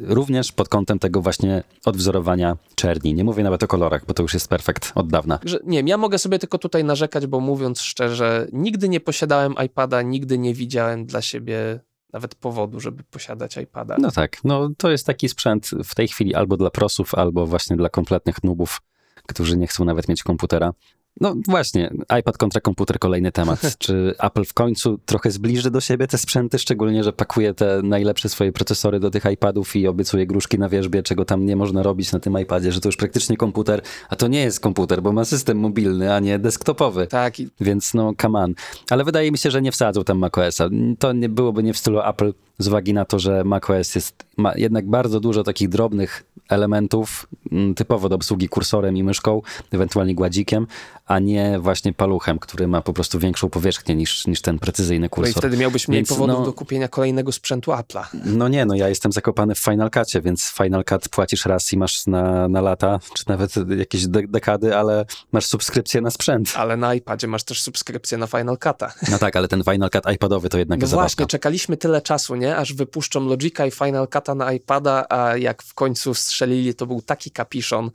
[0.00, 3.14] Również pod kątem tego właśnie odwzorowania czerni.
[3.14, 5.38] Nie mówię nawet o kolorach, bo to już jest perfekt od dawna.
[5.44, 10.02] Że, nie ja mogę sobie tylko tutaj narzekać, bo mówiąc szczerze, nigdy nie posiadałem iPada,
[10.02, 11.80] nigdy nie widziałem dla siebie
[12.12, 13.96] nawet powodu, żeby posiadać iPada.
[14.00, 17.76] No tak, no to jest taki sprzęt w tej chwili albo dla prosów, albo właśnie
[17.76, 18.80] dla kompletnych nubów,
[19.26, 20.72] którzy nie chcą nawet mieć komputera.
[21.20, 23.60] No właśnie, iPad kontra komputer, kolejny temat.
[23.78, 28.28] Czy Apple w końcu trochę zbliży do siebie te sprzęty, szczególnie, że pakuje te najlepsze
[28.28, 32.12] swoje procesory do tych iPadów i obiecuje gruszki na wierzbie, czego tam nie można robić
[32.12, 35.24] na tym iPadzie, że to już praktycznie komputer, a to nie jest komputer, bo ma
[35.24, 37.06] system mobilny, a nie desktopowy.
[37.06, 38.54] Tak, Więc no, come on.
[38.90, 40.68] Ale wydaje mi się, że nie wsadzą tam macOSa.
[40.98, 44.52] To nie byłoby nie w stylu Apple z uwagi na to, że macOS jest, ma
[44.56, 50.66] jednak bardzo dużo takich drobnych elementów, mm, typowo do obsługi kursorem i myszką, ewentualnie gładzikiem,
[51.06, 55.06] a nie właśnie paluchem, który ma po prostu większą powierzchnię niż, niż ten precyzyjny no
[55.06, 55.34] i kursor.
[55.42, 58.04] wtedy miałbyś mniej Więc, powodów no- do kupienia kolejnego sprzętu Apple'a.
[58.24, 61.76] No nie, no ja jestem zakopany w Final Cutie, więc Final Cut płacisz raz i
[61.78, 66.52] masz na, na lata, czy nawet jakieś de dekady, ale masz subskrypcję na sprzęt.
[66.56, 68.90] Ale na iPadzie masz też subskrypcję na Final Cut'a.
[69.10, 71.08] No tak, ale ten Final Cut iPadowy to jednak No jest zabawka.
[71.08, 72.56] właśnie, czekaliśmy tyle czasu, nie?
[72.56, 77.02] Aż wypuszczą Logica i Final Cut'a na iPada, a jak w końcu strzelili, to był
[77.02, 77.90] taki kapiszon,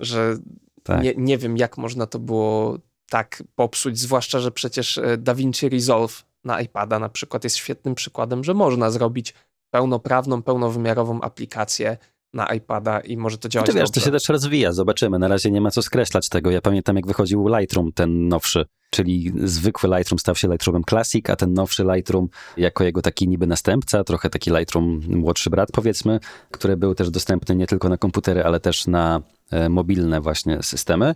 [0.00, 0.36] że
[0.82, 1.02] Tak.
[1.02, 2.78] nie, nie wiem, jak można to było
[3.10, 8.44] tak popsuć, zwłaszcza, że przecież e, DaVinci Resolve na iPada na przykład jest świetnym przykładem,
[8.44, 9.34] że można zrobić
[9.70, 11.96] pełnoprawną, pełnowymiarową aplikację
[12.32, 14.00] na iPada i może to działać wiesz, to dobrze.
[14.00, 15.18] się też rozwija, zobaczymy.
[15.18, 16.50] Na razie nie ma co skreślać tego.
[16.50, 21.36] Ja pamiętam, jak wychodził Lightroom, ten nowszy, czyli zwykły Lightroom stał się Lightroomem Classic, a
[21.36, 26.76] ten nowszy Lightroom jako jego taki niby następca, trochę taki Lightroom młodszy brat powiedzmy, który
[26.76, 31.14] był też dostępny nie tylko na komputery, ale też na e, mobilne właśnie systemy,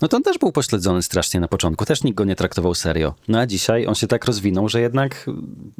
[0.00, 3.14] no to on też był pośledzony strasznie na początku, też nikt go nie traktował serio.
[3.28, 5.30] No a dzisiaj on się tak rozwinął, że jednak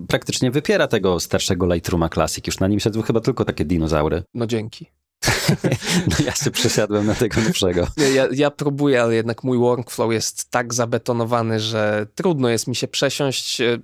[0.08, 2.46] praktycznie wypiera tego starszego Lightrooma Classic.
[2.46, 4.22] Już na nim siedzą chyba tylko takie dinozaury.
[4.34, 4.86] No dzięki.
[6.10, 7.86] No ja się przesiadłem na tego nowszego.
[8.14, 12.88] Ja, ja próbuję, ale jednak mój workflow jest tak zabetonowany, że trudno jest mi się
[12.88, 13.60] przesiąść.
[13.60, 13.78] E,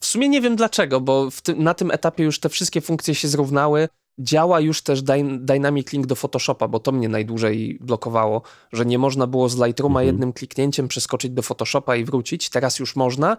[0.00, 3.14] W sumie nie wiem dlaczego, bo w tym, na tym etapie już te wszystkie funkcje
[3.14, 3.88] się zrównały.
[4.18, 8.98] Działa już też dy, Dynamic Link do Photoshopa, bo to mnie najdłużej blokowało, że nie
[8.98, 10.06] można było z Lightrooma Mhm.
[10.06, 12.50] jednym kliknięciem przeskoczyć do Photoshopa i wrócić.
[12.50, 13.36] Teraz już można,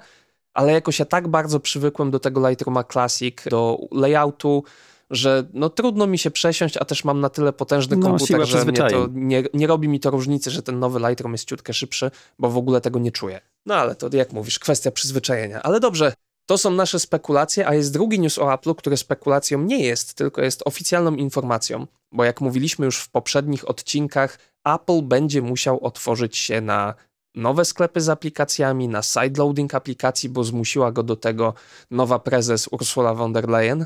[0.54, 4.64] ale jakoś ja tak bardzo przywykłem do tego Lightrooma Classic, do layoutu,
[5.10, 8.66] że no trudno mi się przesiąść, a też mam na tyle potężny No, komputer, że
[8.66, 12.50] to nie, nie robi mi to różnicy, że ten nowy Lightroom jest ciutkę szybszy, bo
[12.50, 13.42] w ogóle tego nie czuję.
[13.66, 15.62] No ale to jak mówisz, kwestia przyzwyczajenia.
[15.64, 16.14] Ale dobrze,
[16.46, 20.42] to są nasze spekulacje, a jest drugi news o Apple'u, który spekulacją nie jest, tylko
[20.42, 26.62] jest oficjalną informacją, bo jak mówiliśmy już w poprzednich odcinkach, Apple będzie musiał otworzyć się
[26.62, 26.94] na
[27.36, 31.54] nowe sklepy z aplikacjami, na sideloading aplikacji, bo zmusiła go do tego
[31.92, 33.86] nowa prezes Ursula von der Leyen.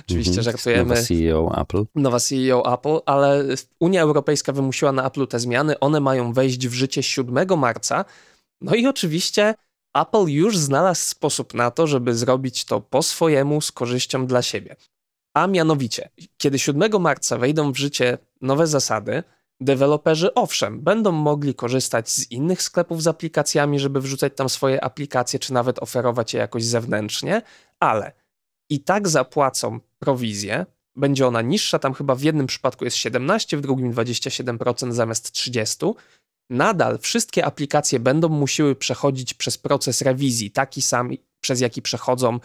[0.00, 0.44] Oczywiście Mhm.
[0.44, 1.84] żartujemy Nowa CEO Apple.
[1.94, 3.44] nowa CEO Apple, ale
[3.80, 5.78] Unia Europejska wymusiła na Apple te zmiany.
[5.78, 8.04] One mają wejść w życie 7 marca.
[8.60, 9.54] No i oczywiście
[9.94, 14.76] Apple już znalazł sposób na to, żeby zrobić to po swojemu z korzyścią dla siebie.
[15.34, 16.08] A mianowicie,
[16.38, 19.22] kiedy 7 marca wejdą w życie nowe zasady,
[19.60, 25.38] deweloperzy owszem, będą mogli korzystać z innych sklepów z aplikacjami, żeby wrzucać tam swoje aplikacje,
[25.38, 27.42] czy nawet oferować je jakoś zewnętrznie,
[27.80, 28.12] ale
[28.70, 30.66] i tak zapłacą prowizję.
[30.96, 35.86] Będzie ona niższa, tam chyba w jednym przypadku jest 17, w drugim 27% zamiast 30.
[36.50, 42.38] Nadal wszystkie aplikacje będą musiały przechodzić przez proces rewizji, taki sam, przez jaki przechodzą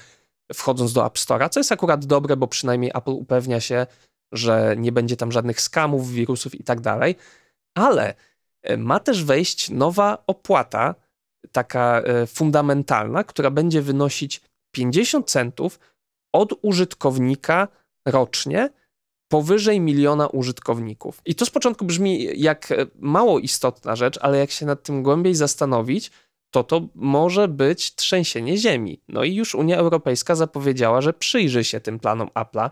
[0.54, 3.88] wchodząc do App Store'a, co jest akurat dobre, bo przynajmniej Apple upewnia się,
[4.32, 7.16] że nie będzie tam żadnych skamów, wirusów i tak dalej.
[7.76, 8.16] Ale
[8.62, 10.96] e, ma też wejść nowa opłata
[11.52, 15.80] taka e, fundamentalna, która będzie wynosić 50 centów
[16.34, 17.68] od użytkownika
[18.06, 18.70] rocznie
[19.28, 21.22] powyżej miliona użytkowników.
[21.26, 25.04] I to z początku brzmi jak e, mało istotna rzecz, ale jak się nad tym
[25.04, 26.12] głębiej zastanowić,
[26.52, 29.02] to to może być trzęsienie ziemi.
[29.08, 32.70] No i już Unia Europejska zapowiedziała, że przyjrzy się tym planom Apple'a,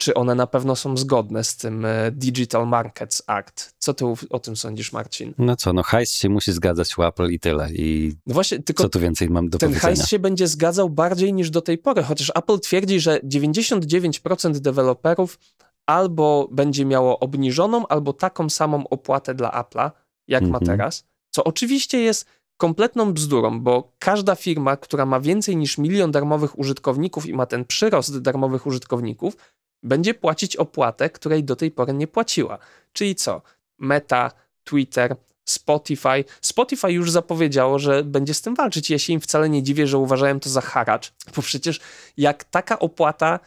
[0.00, 3.74] czy one na pewno są zgodne z tym e, Digital Markets Act.
[3.78, 5.34] Co ty o tym sądzisz, Marcin?
[5.38, 7.72] No co, no hajs się musi zgadzać u Apple i tyle.
[7.72, 9.96] I no właśnie, co tu więcej mam do ten powiedzenia?
[9.96, 15.38] hajs się będzie zgadzał bardziej niż do tej pory, chociaż Apple twierdzi, że 99% deweloperów
[15.86, 19.90] albo będzie miało obniżoną, albo taką samą opłatę dla Apple'a,
[20.28, 20.66] jak ma Mhm.
[20.66, 26.58] teraz, co oczywiście jest kompletną bzdurą, bo każda firma, która ma więcej niż milion darmowych
[26.58, 29.36] użytkowników i ma ten przyrost darmowych użytkowników,
[29.82, 32.58] będzie płacić opłatę, której do tej pory nie płaciła.
[32.92, 33.42] Czyli co?
[33.78, 34.32] Meta,
[34.64, 36.24] Twitter, Spotify.
[36.40, 38.90] Spotify już zapowiedziało, że będzie z tym walczyć.
[38.90, 41.80] Ja się im wcale nie dziwię, że uważają to za haracz, bo przecież
[42.16, 43.40] jak taka opłata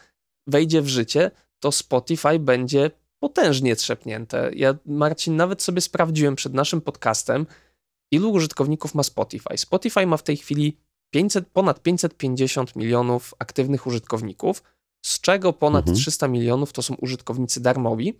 [0.46, 4.50] wejdzie w życie, to Spotify będzie potężnie trzepnięte.
[4.54, 7.46] Ja, Marcin, nawet sobie sprawdziłem przed naszym podcastem,
[8.10, 9.58] ilu użytkowników ma Spotify.
[9.58, 10.76] Spotify ma w tej chwili
[11.10, 14.62] 500, ponad 550 milionów aktywnych użytkowników,
[15.04, 15.96] z czego ponad Mhm.
[15.96, 18.18] 300 milionów to są użytkownicy darmowi.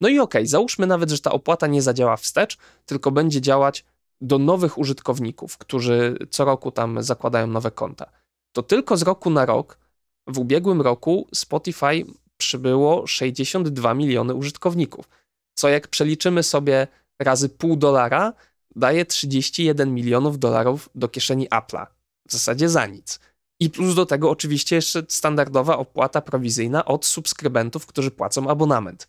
[0.00, 3.84] No i okej, załóżmy nawet, że ta opłata nie zadziała wstecz, tylko będzie działać
[4.20, 8.10] do nowych użytkowników, którzy co roku tam zakładają nowe konta.
[8.52, 9.78] To tylko z roku na rok,
[10.26, 12.04] w ubiegłym roku Spotify
[12.36, 15.08] przybyło 62 miliony użytkowników,
[15.54, 16.86] co jak przeliczymy sobie
[17.18, 18.32] razy pół dolara,
[18.76, 21.86] daje 31 milionów dolarów do kieszeni Apple'a.
[22.28, 23.20] W zasadzie za nic.
[23.60, 29.08] I plus do tego oczywiście jeszcze standardowa opłata prowizyjna od subskrybentów, którzy płacą abonament.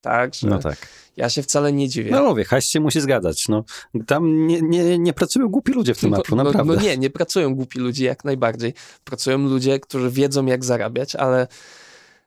[0.00, 0.88] Także No tak.
[1.16, 2.10] ja się wcale nie dziwię.
[2.10, 3.48] No mówię, hajs się musi zgadzać.
[3.48, 3.64] No,
[4.06, 6.74] tam nie, nie, nie pracują głupi ludzie w tym No, Apple'u, no, naprawdę.
[6.74, 8.74] no nie, nie pracują głupi ludzie jak najbardziej.
[9.04, 11.48] Pracują ludzie, którzy wiedzą jak zarabiać, ale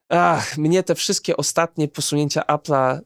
[0.10, 3.00] ach, mnie te wszystkie ostatnie posunięcia Apple'a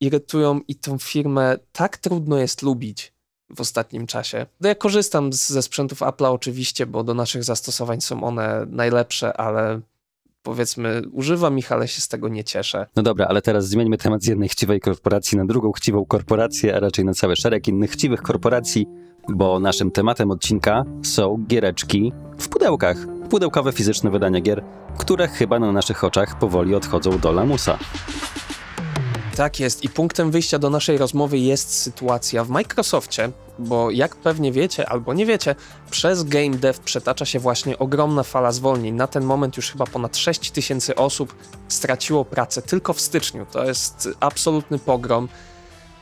[0.00, 3.12] irytują i tą firmę tak trudno jest lubić
[3.56, 4.46] w ostatnim czasie.
[4.60, 9.36] No ja korzystam z, ze sprzętów Apple'a oczywiście, bo do naszych zastosowań są one najlepsze,
[9.36, 9.80] ale
[10.42, 12.86] powiedzmy używam ich, ale się z tego nie cieszę.
[12.96, 16.80] No dobra, ale teraz zmieńmy temat z jednej chciwej korporacji na drugą chciwą korporację, a
[16.80, 18.86] raczej na cały szereg innych chciwych korporacji,
[19.28, 22.96] bo naszym tematem odcinka są giereczki w pudełkach.
[23.30, 24.64] Pudełkowe fizyczne wydania gier,
[24.98, 27.78] które chyba na naszych oczach powoli odchodzą do lamusa.
[29.36, 34.52] Tak jest i punktem wyjścia do naszej rozmowy jest sytuacja w Microsoftie, bo jak pewnie
[34.52, 35.54] wiecie albo nie wiecie,
[35.90, 38.94] przez game dev przetacza się właśnie ogromna fala zwolnień.
[38.94, 41.34] Na ten moment już chyba ponad 6 tysięcy osób
[41.68, 43.46] straciło pracę tylko w styczniu.
[43.52, 45.28] To jest absolutny pogrom.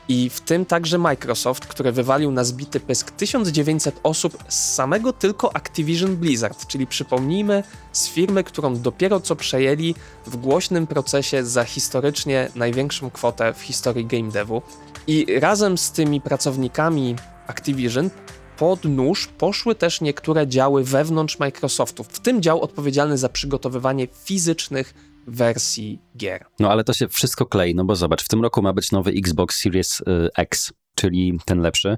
[0.08, 5.56] I w tym także Microsoft, który wywalił na zbity pysk 1900 osób z samego tylko
[5.56, 9.94] Activision Blizzard, czyli przypomnijmy, z firmy, którą dopiero co przejęli
[10.26, 14.62] w głośnym procesie za historycznie największą kwotę w historii game devu.
[15.06, 17.16] I razem z tymi pracownikami
[17.46, 18.10] Activision
[18.58, 24.94] pod nóż poszły też niektóre działy wewnątrz Microsoftu, w tym dział odpowiedzialny za przygotowywanie fizycznych
[25.28, 26.44] wersji gier.
[26.60, 29.10] No ale to się wszystko klei, no bo zobacz, w tym roku ma być nowy
[29.10, 30.04] Xbox Series y,
[30.36, 31.96] X, czyli ten lepszy.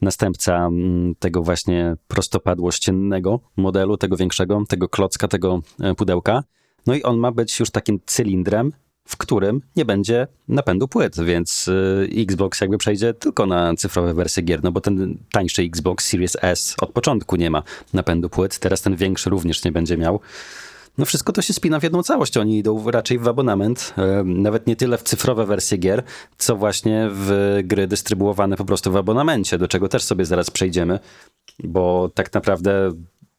[0.00, 6.44] Następca mm, tego właśnie prostopadłościennego modelu, tego większego, tego klocka, tego e, pudełka.
[6.86, 8.72] No i on ma być już takim cylindrem,
[9.04, 14.42] w którym nie będzie napędu płyt, więc y, Xbox jakby przejdzie tylko na cyfrowe wersje
[14.42, 18.82] gier, no bo ten tańszy Xbox Series S od początku nie ma napędu płyt, teraz
[18.82, 20.20] ten większy również nie będzie miał.
[20.98, 22.36] No wszystko to się spina w jedną całość.
[22.36, 26.02] Oni idą raczej w abonament, e, nawet nie tyle w cyfrowe wersje gier,
[26.38, 30.98] co właśnie w gry dystrybuowane po prostu w abonamencie, do czego też sobie zaraz przejdziemy,
[31.64, 32.92] bo tak naprawdę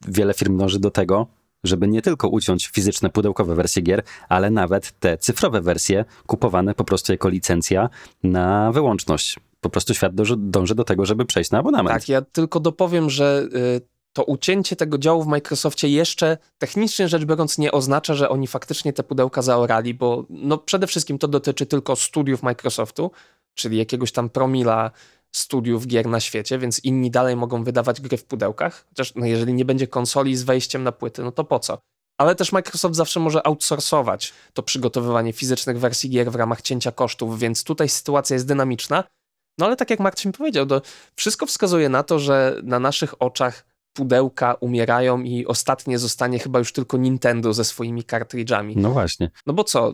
[0.07, 1.27] wiele firm dąży do tego,
[1.63, 6.83] żeby nie tylko uciąć fizyczne pudełkowe wersje gier, ale nawet te cyfrowe wersje kupowane po
[6.83, 7.89] prostu jako licencja
[8.23, 9.39] na wyłączność.
[9.61, 11.99] Po prostu świat dąży, dąży do tego, żeby przejść na abonament.
[11.99, 17.25] Tak, ja tylko dopowiem, że y, to ucięcie tego działu w Microsoftie jeszcze technicznie rzecz
[17.25, 21.65] biorąc nie oznacza, że oni faktycznie te pudełka zaorali, bo no przede wszystkim to dotyczy
[21.65, 23.11] tylko studiów Microsoftu,
[23.55, 24.91] czyli jakiegoś tam promila
[25.31, 29.53] studiów gier na świecie, więc inni dalej mogą wydawać gry w pudełkach, chociaż no, jeżeli
[29.53, 31.79] nie będzie konsoli z wejściem na płyty, no to po co?
[32.17, 37.39] Ale też Microsoft zawsze może outsourcować to przygotowywanie fizycznych wersji gier w ramach cięcia kosztów,
[37.39, 39.03] więc tutaj sytuacja jest dynamiczna.
[39.57, 40.81] No ale tak jak Marcin powiedział, to
[41.15, 46.73] wszystko wskazuje na to, że na naszych oczach pudełka umierają i ostatnie zostanie chyba już
[46.73, 48.77] tylko Nintendo ze swoimi kartridżami.
[48.77, 49.31] No właśnie.
[49.45, 49.93] No bo co?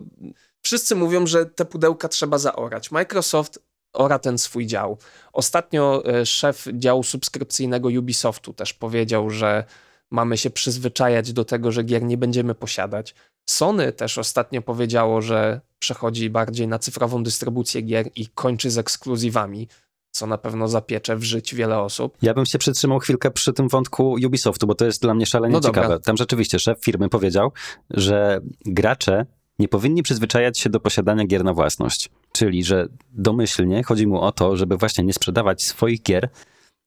[0.62, 2.90] Wszyscy mówią, że te pudełka trzeba zaorać.
[2.90, 3.58] Microsoft
[3.92, 4.98] ora ten swój dział.
[5.32, 9.64] Ostatnio e, szef działu subskrypcyjnego Ubisoftu też powiedział, że
[10.10, 13.14] mamy się przyzwyczajać do tego, że gier nie będziemy posiadać.
[13.48, 19.68] Sony też ostatnio powiedziało, że przechodzi bardziej na cyfrową dystrybucję gier i kończy z ekskluzywami,
[20.16, 22.16] co na pewno zapiecze w życiu wiele osób.
[22.22, 25.52] Ja bym się przytrzymał chwilkę przy tym wątku Ubisoftu, bo to jest dla mnie szalenie
[25.52, 26.00] No ciekawe.
[26.00, 27.52] Tam rzeczywiście szef firmy powiedział,
[27.90, 29.26] że gracze
[29.58, 32.10] nie powinni przyzwyczajać się do posiadania gier na własność.
[32.32, 36.28] Czyli, że domyślnie chodzi mu o to, żeby właśnie nie sprzedawać swoich gier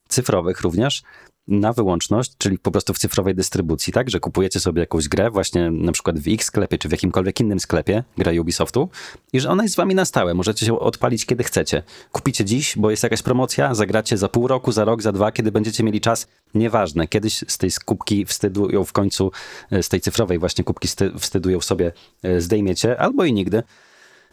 [0.07, 1.01] cyfrowych również
[1.49, 4.09] na wyłączność, czyli po prostu w cyfrowej dystrybucji, tak?
[4.09, 7.59] Że kupujecie sobie jakąś grę właśnie na przykład w X sklepie, czy w jakimkolwiek innym
[7.59, 8.89] sklepie, gra Ubisoftu
[9.33, 10.33] i że ona jest z wami na stałe.
[10.33, 11.83] Możecie się odpalić kiedy chcecie.
[12.11, 15.51] Kupicie dziś, bo jest jakaś promocja, zagracie za pół roku, za rok, za dwa, kiedy
[15.51, 16.27] będziecie mieli czas.
[16.53, 17.07] Nieważne.
[17.07, 19.31] Kiedyś z tej kubki wstydu ją w końcu,
[19.71, 21.91] e, z tej cyfrowej właśnie kubki sty- wstydu ją sobie
[22.23, 23.63] e, zdejmiecie, albo i nigdy.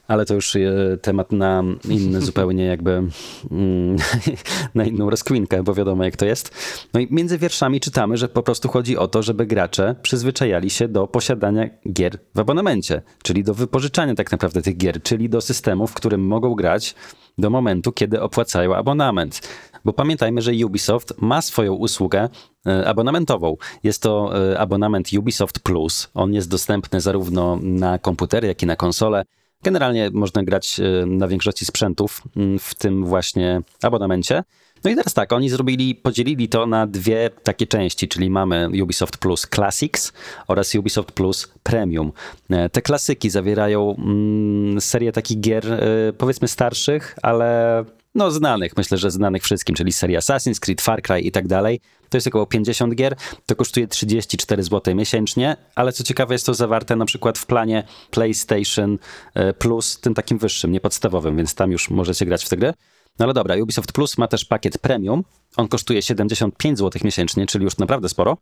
[0.08, 0.60] Ale to już e,
[1.02, 3.02] temat na inny zupełnie jakby
[3.50, 3.96] mm,
[4.74, 6.54] na inną rozkwinkę, bo wiadomo jak to jest.
[6.94, 10.88] No i między wierszami czytamy, że po prostu chodzi o to, żeby gracze przyzwyczajali się
[10.88, 15.86] do posiadania gier w abonamencie, czyli do wypożyczania tak naprawdę tych gier, czyli do systemu,
[15.86, 16.94] w którym mogą grać
[17.38, 19.40] do momentu, kiedy opłacają abonament.
[19.84, 22.28] Bo pamiętajmy, że Ubisoft ma swoją usługę
[22.66, 23.56] e, abonamentową.
[23.82, 26.10] Jest to e, abonament Ubisoft Plus.
[26.14, 29.24] On jest dostępny zarówno na komputery, jak i na konsole.
[29.62, 34.42] Generalnie można grać e, na większości sprzętów m, w tym właśnie abonamencie.
[34.84, 39.16] No i teraz tak, oni zrobili, podzielili to na dwie takie części, czyli mamy Ubisoft
[39.16, 40.12] Plus Classics
[40.48, 42.12] oraz Ubisoft Plus Premium.
[42.50, 45.78] E, Te klasyki zawierają mm, serię takich gier, e,
[46.18, 47.84] powiedzmy starszych, ale
[48.16, 51.80] no znanych, myślę, że znanych wszystkim, czyli seria Assassin's Creed, Far Cry i tak dalej.
[52.08, 56.54] To jest około 50 gier, to kosztuje 34 zł miesięcznie, ale co ciekawe jest to
[56.54, 58.98] zawarte na przykład w planie PlayStation
[59.34, 62.72] e, Plus, tym takim wyższym, nie podstawowym, więc tam już możecie grać w te gry.
[63.18, 65.24] No ale dobra, Ubisoft Plus ma też pakiet premium,
[65.56, 68.36] on kosztuje 75 zł miesięcznie, czyli już naprawdę sporo.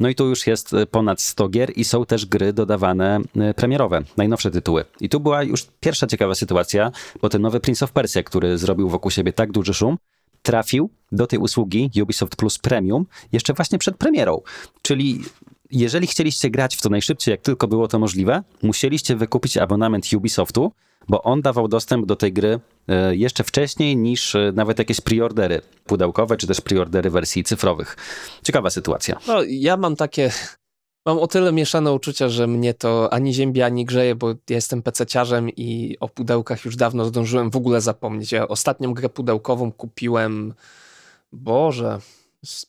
[0.00, 3.54] No i tu już jest e, ponad 100 gier i są też gry dodawane e,
[3.54, 4.84] premierowe, najnowsze tytuły.
[5.00, 8.88] I tu była już pierwsza ciekawa sytuacja, bo ten nowy Prince of Persia, który zrobił
[8.88, 9.96] wokół siebie tak duży szum,
[10.42, 14.40] trafił do tej usługi Ubisoft Plus Premium jeszcze właśnie przed premierą.
[14.82, 15.20] Czyli
[15.70, 20.72] jeżeli chcieliście grać w to najszybciej, jak tylko było to możliwe, musieliście wykupić abonament Ubisoftu,
[21.08, 22.60] bo on dawał dostęp do tej gry
[23.10, 27.96] jeszcze wcześniej niż e, nawet jakieś preordery pudełkowe, czy też preordery wersji cyfrowych.
[28.42, 29.18] Ciekawa sytuacja.
[29.26, 30.30] No, ja mam takie.
[31.06, 34.82] Mam o tyle mieszane uczucia, że mnie to ani ziębi, ani grzeje, bo ja jestem
[34.82, 38.32] pececiarzem i o pudełkach już dawno zdążyłem w ogóle zapomnieć.
[38.32, 40.54] Ja ostatnią grę pudełkową kupiłem,
[41.32, 41.98] Boże,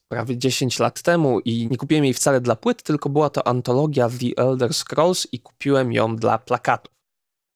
[0.08, 4.10] prawie 10 lat temu i nie kupiłem jej wcale dla płyt, tylko była to antologia
[4.10, 6.95] The Elder Scrolls i kupiłem ją dla plakatów.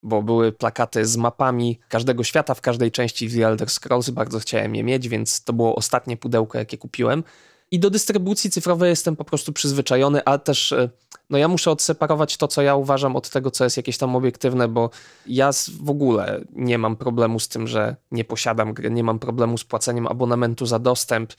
[0.03, 4.75] Bo były plakaty z mapami każdego świata w każdej części The Elder Scrolls, bardzo chciałem
[4.75, 7.23] je mieć, więc to było ostatnie pudełko, jakie kupiłem.
[7.71, 10.89] I do dystrybucji cyfrowej jestem po prostu przyzwyczajony, ale też e,
[11.29, 14.67] no ja muszę odseparować to, co ja uważam od tego, co jest jakieś tam obiektywne,
[14.67, 14.89] bo
[15.27, 19.57] ja w ogóle nie mam problemu z tym, że nie posiadam gry, nie mam problemu
[19.57, 21.33] z płaceniem abonamentu za dostęp.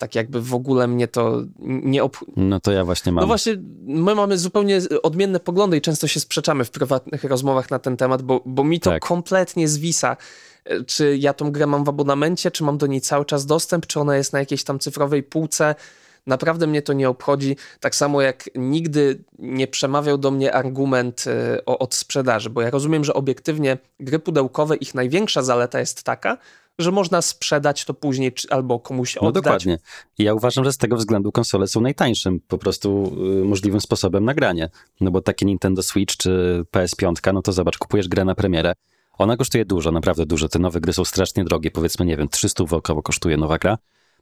[0.00, 2.16] Tak jakby w ogóle mnie to nie ob...
[2.36, 3.22] No to ja właśnie mam.
[3.22, 7.78] No właśnie, my mamy zupełnie odmienne poglądy i często się sprzeczamy w prywatnych rozmowach na
[7.78, 9.02] ten temat, bo, bo mi to Tak.
[9.02, 10.16] kompletnie zwisa.
[10.64, 13.86] E, Czy ja tą grę mam w abonamencie, czy mam do niej cały czas dostęp,
[13.86, 15.74] czy ona jest na jakiejś tam cyfrowej półce.
[16.26, 17.56] Naprawdę mnie to nie obchodzi.
[17.80, 23.04] Tak samo jak nigdy nie przemawiał do mnie argument e, o odsprzedaży, bo ja rozumiem,
[23.04, 26.38] że obiektywnie gry pudełkowe, ich największa zaleta jest taka,
[26.80, 29.42] że można sprzedać to później czy, albo komuś No oddać.
[29.44, 29.78] dokładnie.
[30.18, 34.24] I ja uważam, że z tego względu konsole są najtańszym po prostu y, możliwym sposobem
[34.24, 34.68] na granie.
[35.00, 38.72] No bo takie Nintendo Switch czy PS5, no to zobacz, kupujesz grę na premierę.
[39.18, 40.48] Ona kosztuje dużo, naprawdę dużo.
[40.48, 43.78] Te nowe gry są strasznie drogie, powiedzmy, nie wiem, 300 około kosztuje nowa gra.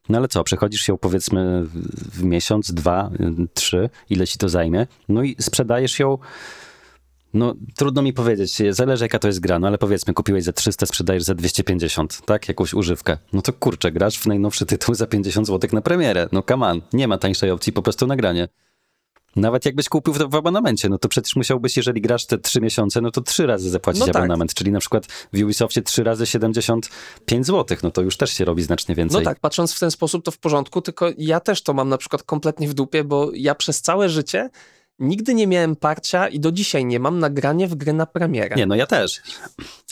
[0.08, 4.48] No ale co, przechodzisz ją powiedzmy w- w miesiąc, dwa, y, trzy, ile ci to
[4.48, 6.18] zajmie, no i sprzedajesz ją
[7.34, 10.86] no, trudno mi powiedzieć, zależy jaka to jest gra, no ale powiedzmy, kupiłeś za 300,
[10.86, 12.48] sprzedajesz za 250, tak?
[12.48, 13.18] Jakąś używkę.
[13.32, 16.28] No to kurczę, grasz w najnowszy tytuł za 50 zł na premierę.
[16.32, 18.48] No come on, nie ma tańszej opcji, po prostu nagranie.
[19.36, 23.00] Nawet jakbyś kupił w, w abonamencie, no to przecież musiałbyś, jeżeli grasz te 3 miesiące,
[23.00, 24.16] no to trzy razy zapłacić No tak.
[24.16, 28.44] abonament, czyli na przykład w Ubisoftie 3 razy 75 zł, no to już też się
[28.44, 29.20] robi znacznie więcej.
[29.20, 31.98] No tak, patrząc w ten sposób to w porządku, tylko ja też to mam na
[31.98, 34.50] przykład kompletnie w dupie, bo ja przez całe życie
[34.98, 38.56] nigdy nie miałem parcia i do dzisiaj nie mam nagranie w gry na premierę.
[38.56, 39.20] Nie, no ja też.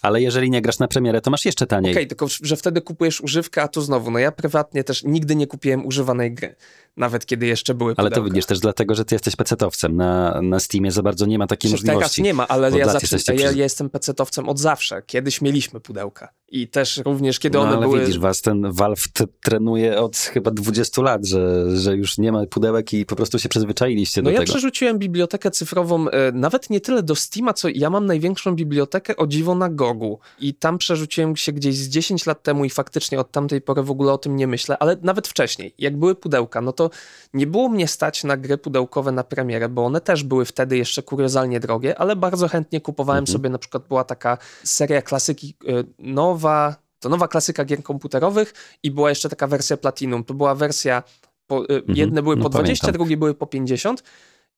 [0.02, 1.92] Ale jeżeli nie grasz na premierę, to masz jeszcze taniej.
[1.92, 5.46] Okej, tylko że wtedy kupujesz używkę, a tu znowu, no ja prywatnie też nigdy nie
[5.46, 6.54] kupiłem używanej gry.
[6.96, 8.28] Nawet kiedy jeszcze były Ale pudełka.
[8.28, 9.96] to widzisz też dlatego, że ty jesteś pecetowcem.
[9.96, 12.22] Na, na Steamie za bardzo nie ma takiej Przecież teraz możliwości.
[12.22, 15.02] nie ma, ale ja, jesteście ja, ja jestem pecetowcem od zawsze.
[15.06, 16.28] Kiedyś mieliśmy pudełka.
[16.48, 18.00] I też również kiedy No, one ale były...
[18.00, 19.04] widzisz, was ten Valve
[19.44, 23.48] trenuje od chyba 20 lat, że, że już nie ma pudełek i po prostu się
[23.48, 24.52] przyzwyczailiście No do ja tego.
[24.52, 29.26] przerzuciłem bibliotekę cyfrową e, nawet nie tyle do Steama, co ja mam największą bibliotekę o
[29.26, 33.30] dziwo na Gogu i tam przerzuciłem się gdzieś z 10 lat temu i faktycznie od
[33.30, 36.72] tamtej pory w ogóle o tym nie myślę, ale nawet wcześniej, jak były pudełka, no
[36.72, 36.85] to
[37.34, 41.02] nie było mnie stać na gry pudełkowe na premierę, bo one też były wtedy jeszcze
[41.02, 43.32] kuriozalnie drogie, ale bardzo chętnie kupowałem Mhm.
[43.32, 48.90] sobie, na przykład była taka seria klasyki e, nowa, to nowa klasyka gier komputerowych i
[48.90, 51.02] była jeszcze taka wersja Platinum, to była wersja
[51.46, 52.98] po, e, jedne były no po 20, pamiętam.
[52.98, 54.02] drugie były po 50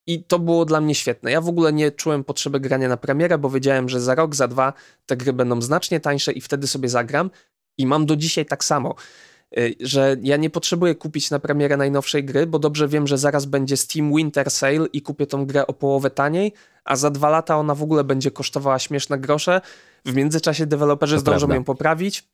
[0.07, 1.31] i to było dla mnie świetne.
[1.31, 4.49] Ja w ogóle nie czułem potrzeby grania na premierę, bo wiedziałem, że za rok, za
[4.49, 4.72] dwa
[5.07, 7.31] te gry będą znacznie tańsze i wtedy sobie zagram.
[7.79, 9.28] I mam do dzisiaj tak samo, y,
[9.80, 13.76] że ja nie potrzebuję kupić na premierę najnowszej gry, bo dobrze wiem, że zaraz będzie
[13.76, 16.53] Steam Winter Sale i kupię tą grę o połowę taniej,
[16.84, 19.61] a za dwa lata ona w ogóle będzie kosztowała śmieszne grosze.
[20.05, 21.55] W międzyczasie deweloperzy To zdążą prawda.
[21.55, 22.24] ją poprawić.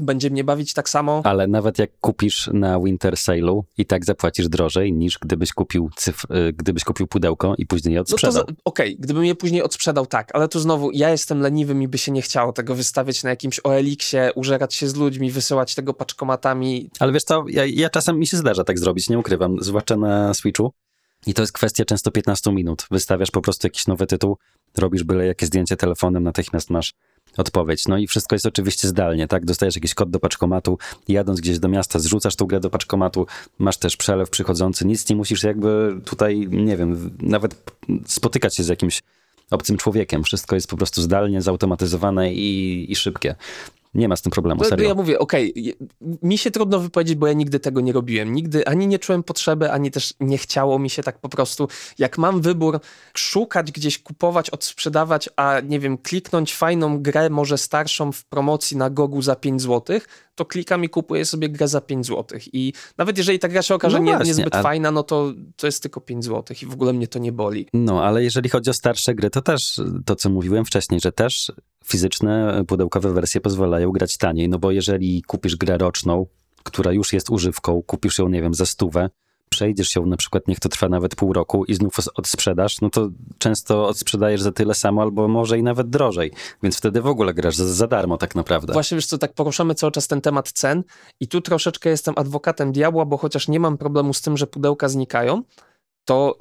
[0.00, 1.20] Będzie mnie bawić tak samo.
[1.24, 6.32] Ale nawet jak kupisz na Winter Sale'u i tak zapłacisz drożej niż gdybyś kupił, cyfr,
[6.36, 8.32] y, gdybyś kupił pudełko i później je No odsprzedał.
[8.32, 11.98] za- okej, gdybym je później odsprzedał, tak, ale tu znowu ja jestem leniwy, mi by
[11.98, 16.90] się nie chciało tego wystawiać na jakimś OLX-ie, użerać się z ludźmi, wysyłać tego paczkomatami.
[17.00, 20.34] Ale wiesz co, ja, ja czasem mi się zdarza tak zrobić, nie ukrywam, zwłaszcza na
[20.34, 20.72] Switchu.
[21.26, 22.86] I to jest kwestia często 15 minut.
[22.90, 24.38] Wystawiasz po prostu jakiś nowy tytuł,
[24.78, 26.94] robisz byle jakie zdjęcie telefonem, natychmiast masz
[27.36, 27.88] odpowiedź.
[27.88, 29.44] No i wszystko jest oczywiście zdalnie, tak?
[29.44, 33.26] Dostajesz jakiś kod do paczkomatu, jadąc gdzieś do miasta, zrzucasz tą grę do paczkomatu,
[33.58, 37.72] masz też przelew przychodzący, nic nie musisz jakby tutaj, nie wiem, nawet
[38.06, 39.02] spotykać się z jakimś
[39.50, 40.24] obcym człowiekiem.
[40.24, 43.34] Wszystko jest po prostu zdalnie, zautomatyzowane i, i szybkie.
[43.98, 44.88] Nie ma z tym problemu, No, serio.
[44.88, 45.72] ja mówię, okej, je-
[46.22, 48.32] mi się trudno wypowiedzieć, bo ja nigdy tego nie robiłem.
[48.32, 51.68] Nigdy ani nie czułem potrzeby, ani też nie chciało mi się tak po prostu.
[51.98, 52.80] Jak mam wybór
[53.14, 58.90] szukać gdzieś, kupować, odsprzedawać, a nie wiem, kliknąć fajną grę, może starszą w promocji na
[58.90, 60.00] Gogu za 5 zł,
[60.38, 62.38] to klikam i kupuję sobie grę za 5 zł.
[62.52, 65.32] I nawet jeżeli ta gra się okaże No nie, właśnie, niezbyt a- fajna, no to
[65.56, 67.66] to jest tylko 5 zł i w ogóle mnie to nie boli.
[67.72, 71.52] No, ale jeżeli chodzi o starsze gry, to też to, co mówiłem wcześniej, że też
[71.84, 76.26] fizyczne, pudełkowe wersje pozwalają grać taniej, no bo jeżeli kupisz grę roczną,
[76.62, 79.10] która już jest używką, kupisz ją, nie wiem, za stówę,
[79.58, 83.08] przejdziesz ją na przykład, niech to trwa nawet pół roku i znów odsprzedasz, no to
[83.38, 86.32] często odsprzedajesz za tyle samo, albo może i nawet drożej,
[86.62, 88.72] więc wtedy w ogóle grasz za, za darmo tak naprawdę.
[88.72, 90.82] Właśnie wiesz co, tak poruszamy cały czas ten temat cen
[91.20, 94.88] i tu troszeczkę jestem adwokatem diabła, bo chociaż nie mam problemu z tym, że pudełka
[94.88, 95.42] znikają,
[96.04, 96.36] to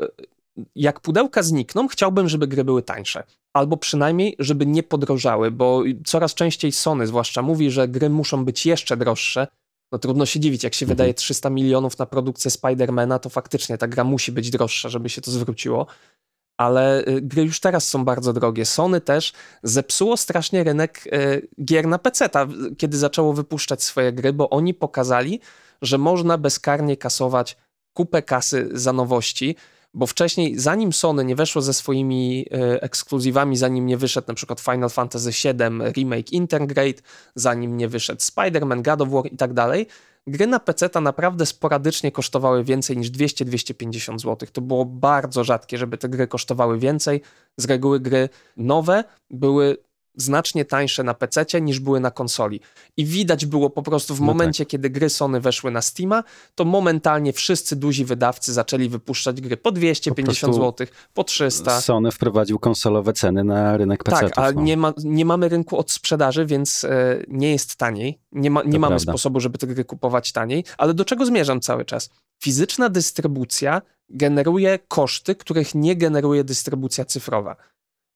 [0.60, 3.24] y, jak pudełka znikną, chciałbym, żeby gry były tańsze.
[3.54, 8.66] Albo przynajmniej, żeby nie podrożały, bo coraz częściej Sony zwłaszcza mówi, że gry muszą być
[8.66, 9.48] jeszcze droższe.
[9.92, 10.96] No trudno się dziwić, jak się Mhm.
[10.98, 15.22] wydaje 300 milionów na produkcję Spidermana, to faktycznie ta gra musi być droższa, żeby się
[15.22, 15.88] to zwróciło.
[16.58, 18.66] Ale y, gry już teraz są bardzo drogie.
[18.66, 19.34] Sony też
[19.64, 22.30] zepsuło strasznie rynek y, gier na PC,
[22.78, 25.40] kiedy zaczęło wypuszczać swoje gry, bo oni pokazali,
[25.82, 27.58] że można bezkarnie kasować
[27.94, 29.56] kupę kasy za nowości,
[29.94, 34.60] bo wcześniej, zanim Sony nie weszło ze swoimi y, ekskluzywami, zanim nie wyszedł na przykład
[34.60, 37.02] Final Fantasy VII Remake Intergrade,
[37.36, 39.88] zanim nie wyszedł Spider-Man, God of War i tak dalej,
[40.28, 44.50] gry na PC naprawdę sporadycznie kosztowały więcej niż 200-250 zł.
[44.54, 47.22] To było bardzo rzadkie, żeby te gry kosztowały więcej.
[47.58, 49.78] Z reguły gry nowe były
[50.18, 52.60] znacznie tańsze na PC niż były na konsoli.
[52.98, 56.24] I widać było po prostu w No momencie, kiedy gry Sony weszły na Steama,
[56.56, 61.82] to momentalnie wszyscy duzi wydawcy zaczęli wypuszczać gry po 250 Po zł, po 300.
[61.82, 64.20] Sony wprowadził konsolowe ceny na rynek PC.
[64.30, 64.62] Tak, a no.
[64.62, 68.20] nie, ma, nie mamy rynku od sprzedaży, więc e, nie jest taniej.
[68.32, 69.12] Nie, ma, nie To mamy prawda.
[69.12, 70.64] sposobu, żeby te gry kupować taniej.
[70.78, 72.10] Ale do czego zmierzam cały czas?
[72.44, 77.56] Fizyczna dystrybucja generuje koszty, których nie generuje dystrybucja cyfrowa.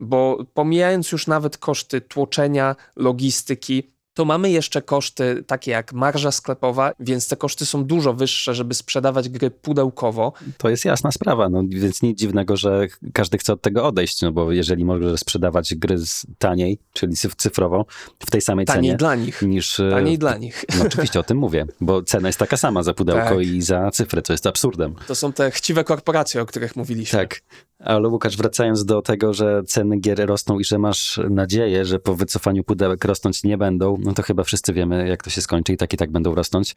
[0.01, 6.91] Bo pomijając już nawet koszty tłoczenia, logistyki, to mamy jeszcze koszty takie jak marża sklepowa,
[6.99, 10.33] więc te koszty są dużo wyższe, żeby sprzedawać gry pudełkowo.
[10.57, 14.31] To jest jasna sprawa, no więc nic dziwnego, że każdy chce od tego odejść, no
[14.31, 17.85] bo jeżeli może sprzedawać gry z- taniej, czyli cyf- cyfrowo,
[18.19, 19.41] w tej samej Taniej cenie dla nich.
[19.41, 19.79] niż...
[19.79, 20.65] e, Taniej dla nich.
[20.79, 23.41] No oczywiście o tym mówię, bo cena jest taka sama za pudełko Tak.
[23.45, 24.95] i za cyfrę, co jest absurdem.
[25.07, 27.19] To są te chciwe korporacje, o których mówiliśmy.
[27.19, 27.41] Tak.
[27.79, 32.15] Ale Łukasz, wracając do tego, że ceny gier rosną i że masz nadzieję, że po
[32.15, 35.77] wycofaniu pudełek rosnąć nie będą, no to chyba wszyscy wiemy, jak to się skończy i
[35.77, 36.75] tak i tak będą rosnąć.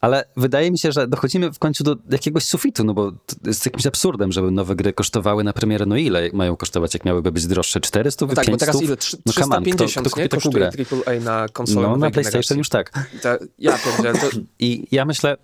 [0.00, 3.12] Ale wydaje mi się, że dochodzimy w końcu do jakiegoś sufitu, no bo
[3.46, 5.86] jest jakimś absurdem, żeby nowe gry kosztowały na premierę.
[5.86, 7.80] No ile mają kosztować, jak miałyby być droższe?
[7.80, 8.60] 400, No tak, bo 500?
[8.68, 8.96] teraz ile?
[8.96, 10.28] Trzy- No come on, kto- 350 kto kupi nie?
[10.28, 10.84] kosztuje grę?
[11.06, 12.58] AAA na konsolę No, na PlayStation generacji.
[12.58, 13.08] już tak.
[13.22, 15.36] Ta, ja pierdzielę, to I ja myślę,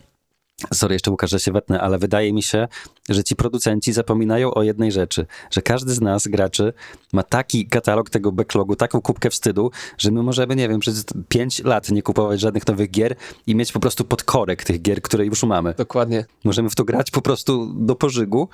[0.72, 2.68] Sorry, jeszcze Łukasz, że się wetnę, ale wydaje mi się,
[3.08, 6.72] że ci producenci zapominają o jednej rzeczy, że każdy z nas, graczy,
[7.12, 11.64] ma taki katalog tego backlogu, taką kubkę wstydu, że my możemy, nie wiem, przez 5
[11.64, 15.42] lat nie kupować żadnych nowych gier i mieć po prostu podkorek tych gier, które już
[15.42, 15.74] mamy.
[15.78, 16.24] Dokładnie.
[16.44, 18.48] Możemy w to grać po prostu do pożygu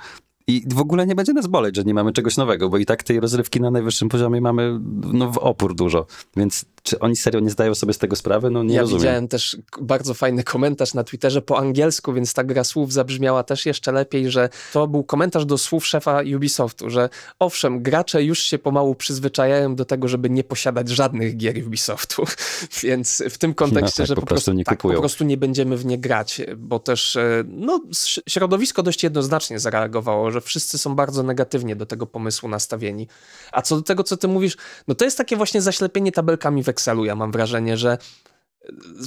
[0.47, 3.03] i w ogóle nie będzie nas boleć, że nie mamy czegoś nowego, bo i tak
[3.03, 4.79] tej rozrywki na najwyższym poziomie mamy
[5.13, 6.05] no, w opór dużo.
[6.37, 8.49] Więc czy oni serio nie zdają sobie z tego sprawy?
[8.49, 9.01] No nie ja rozumiem.
[9.01, 13.65] widziałem też bardzo fajny komentarz na Twitterze po angielsku, więc ta gra słów zabrzmiała też
[13.65, 17.09] jeszcze lepiej, że to był komentarz do słów szefa Ubisoftu, że
[17.39, 22.23] owszem, gracze już się pomału przyzwyczajają do tego, żeby nie posiadać żadnych gier Ubisoftu,
[22.83, 25.37] więc w tym kontekście, tak, że po po, prostu prostu nie tak, po prostu nie
[25.37, 27.81] będziemy w nie grać, bo też e, no,
[28.29, 33.07] środowisko dość jednoznacznie zareagowało, że wszyscy są bardzo negatywnie do tego pomysłu nastawieni.
[33.51, 34.57] A co do tego, co ty mówisz,
[34.87, 37.97] no to jest takie właśnie zaślepienie tabelkami w Excelu, ja mam wrażenie, że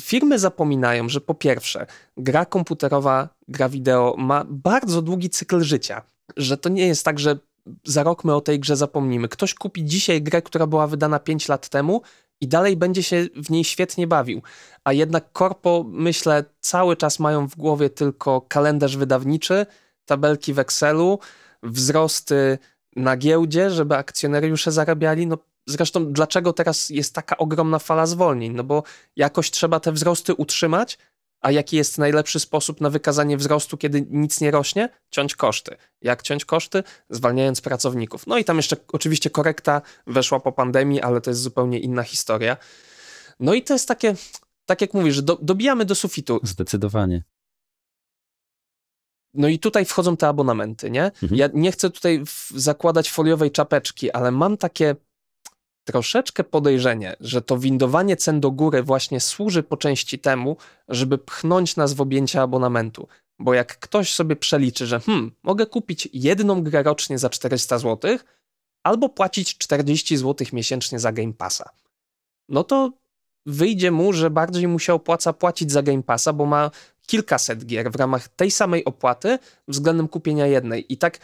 [0.01, 1.87] firmy zapominają, że po pierwsze,
[2.17, 6.03] gra komputerowa, gra wideo ma bardzo długi cykl życia.
[6.37, 7.39] Że to nie jest tak, że
[7.85, 9.29] za rok my o tej grze zapomnimy.
[9.29, 12.03] Ktoś kupi dzisiaj grę, która była wydana 5 lat temu
[12.41, 14.43] i dalej będzie się w niej świetnie bawił.
[14.85, 19.67] A jednak korpo, myślę, cały czas mają w głowie tylko kalendarz wydawniczy,
[20.05, 21.19] tabelki w Excelu,
[21.63, 22.59] wzrosty
[22.97, 25.27] na giełdzie, żeby akcjonariusze zarabiali.
[25.27, 28.53] No, zresztą dlaczego teraz jest taka ogromna fala zwolnień?
[28.53, 28.83] No bo
[29.17, 30.99] jakoś trzeba te wzrosty utrzymać,
[31.45, 34.89] a jaki jest najlepszy sposób na wykazanie wzrostu, kiedy nic nie rośnie?
[35.11, 35.77] Ciąć koszty.
[36.03, 36.83] Jak ciąć koszty?
[37.11, 38.27] Zwalniając pracowników.
[38.27, 42.57] No i tam jeszcze oczywiście korekta weszła po pandemii, ale to jest zupełnie inna historia.
[43.41, 44.15] No i to jest takie,
[44.67, 46.41] tak jak mówisz, że do, dobijamy do sufitu.
[46.43, 47.23] Zdecydowanie.
[49.35, 51.05] No i tutaj wchodzą te abonamenty, nie?
[51.05, 51.35] Mhm.
[51.35, 52.23] Ja nie chcę tutaj
[52.55, 54.97] zakładać foliowej czapeczki, ale mam takie
[55.85, 60.57] troszeczkę podejrzenie, że to windowanie cen do góry właśnie służy po części temu,
[60.89, 63.09] żeby pchnąć nas w objęcie abonamentu.
[63.39, 68.19] Bo jak ktoś sobie przeliczy, że hmm, mogę kupić jedną grę rocznie za 400 zł,
[68.83, 71.71] albo płacić 40 zł miesięcznie za Game Passa,
[72.49, 72.93] no to
[73.47, 76.71] wyjdzie mu, że bardziej mu się opłaca płacić za Game Passa, bo ma
[77.07, 80.93] kilkaset gier w ramach tej samej opłaty względem kupienia jednej.
[80.93, 81.19] I tak,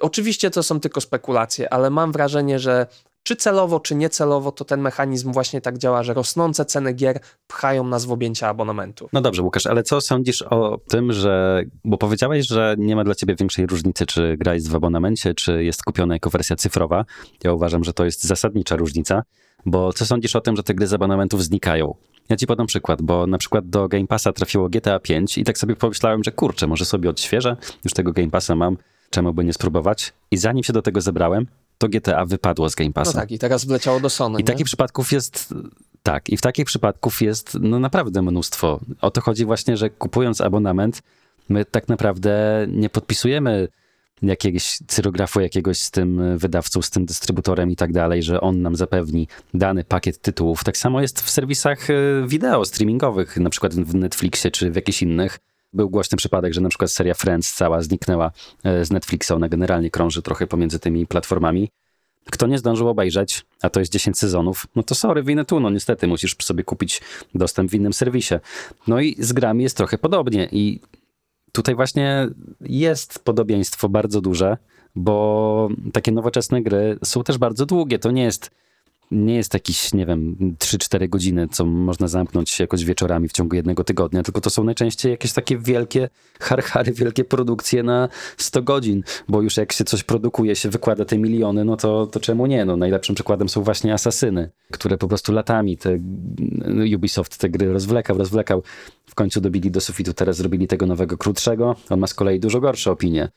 [0.00, 2.86] oczywiście to są tylko spekulacje, ale mam wrażenie, że
[3.26, 7.84] czy celowo, czy niecelowo, to ten mechanizm właśnie tak działa, że rosnące ceny gier pchają
[7.84, 9.08] nas w objęcie abonamentu.
[9.12, 11.62] No dobrze, Łukasz, ale co sądzisz o tym, że.
[11.84, 15.64] Bo powiedziałeś, że nie ma dla ciebie większej różnicy, czy gra jest w abonamencie, czy
[15.64, 17.04] jest kupiona jako wersja cyfrowa.
[17.44, 19.22] Ja uważam, że to jest zasadnicza różnica.
[19.66, 21.94] Bo co sądzisz o tym, że te gry z abonamentów znikają?
[22.28, 25.58] Ja ci podam przykład, bo na przykład do Game Passa trafiło GTA 5 i tak
[25.58, 28.76] sobie pomyślałem, że kurczę, może sobie odświeżę, już tego Game Passa mam,
[29.10, 30.12] czemu by nie spróbować?
[30.30, 31.46] I zanim się do tego zebrałem,
[31.78, 33.20] to GTA wypadło z Game No Passa.
[33.20, 34.38] tak, i teraz wleciało do Sony.
[34.38, 34.44] I nie?
[34.46, 35.54] takich przypadków jest.
[36.02, 38.80] Tak, i w takich przypadków jest no naprawdę mnóstwo.
[39.00, 41.02] O to chodzi właśnie, że kupując abonament,
[41.48, 43.68] my tak naprawdę nie podpisujemy
[44.22, 48.76] jakiegoś cyrografu jakiegoś z tym wydawcą, z tym dystrybutorem i tak dalej, że on nam
[48.76, 50.64] zapewni dany pakiet tytułów.
[50.64, 51.94] Tak samo jest w serwisach e,
[52.26, 55.38] wideo streamingowych, na przykład w Netflixie czy w jakichś innych.
[55.72, 58.32] Był głośny przypadek, że na przykład seria Friends cała zniknęła
[58.64, 59.30] e, z Netflixa.
[59.30, 61.68] Ona generalnie krąży trochę pomiędzy tymi platformami.
[62.30, 65.70] Kto nie zdążył obejrzeć, a to jest 10 sezonów, no to sorry, winę tu, no
[65.70, 67.00] niestety musisz sobie kupić
[67.34, 68.34] dostęp w innym serwisie.
[68.86, 70.80] No i z grami jest trochę podobnie i
[71.52, 72.28] tutaj właśnie
[72.60, 74.56] jest podobieństwo bardzo duże,
[74.94, 77.98] bo takie nowoczesne gry są też bardzo długie.
[77.98, 78.50] To nie jest,
[79.10, 83.84] nie jest jakiś, nie wiem, 3-4 godziny, co można zamknąć jakoś wieczorami w ciągu jednego
[83.84, 86.08] tygodnia, tylko to są najczęściej jakieś takie wielkie
[86.40, 91.18] harchary, wielkie produkcje na 100 godzin, bo już jak się coś produkuje, się wykłada te
[91.18, 92.64] miliony, no to, to czemu nie?
[92.64, 95.98] No, najlepszym przykładem są właśnie Asasyny, które po prostu latami te
[96.96, 98.62] Ubisoft te gry rozwlekał, rozwlekał.
[99.06, 101.76] W końcu dobili do sufitu, teraz zrobili tego nowego, krótszego.
[101.90, 103.28] On ma z kolei dużo gorsze opinie.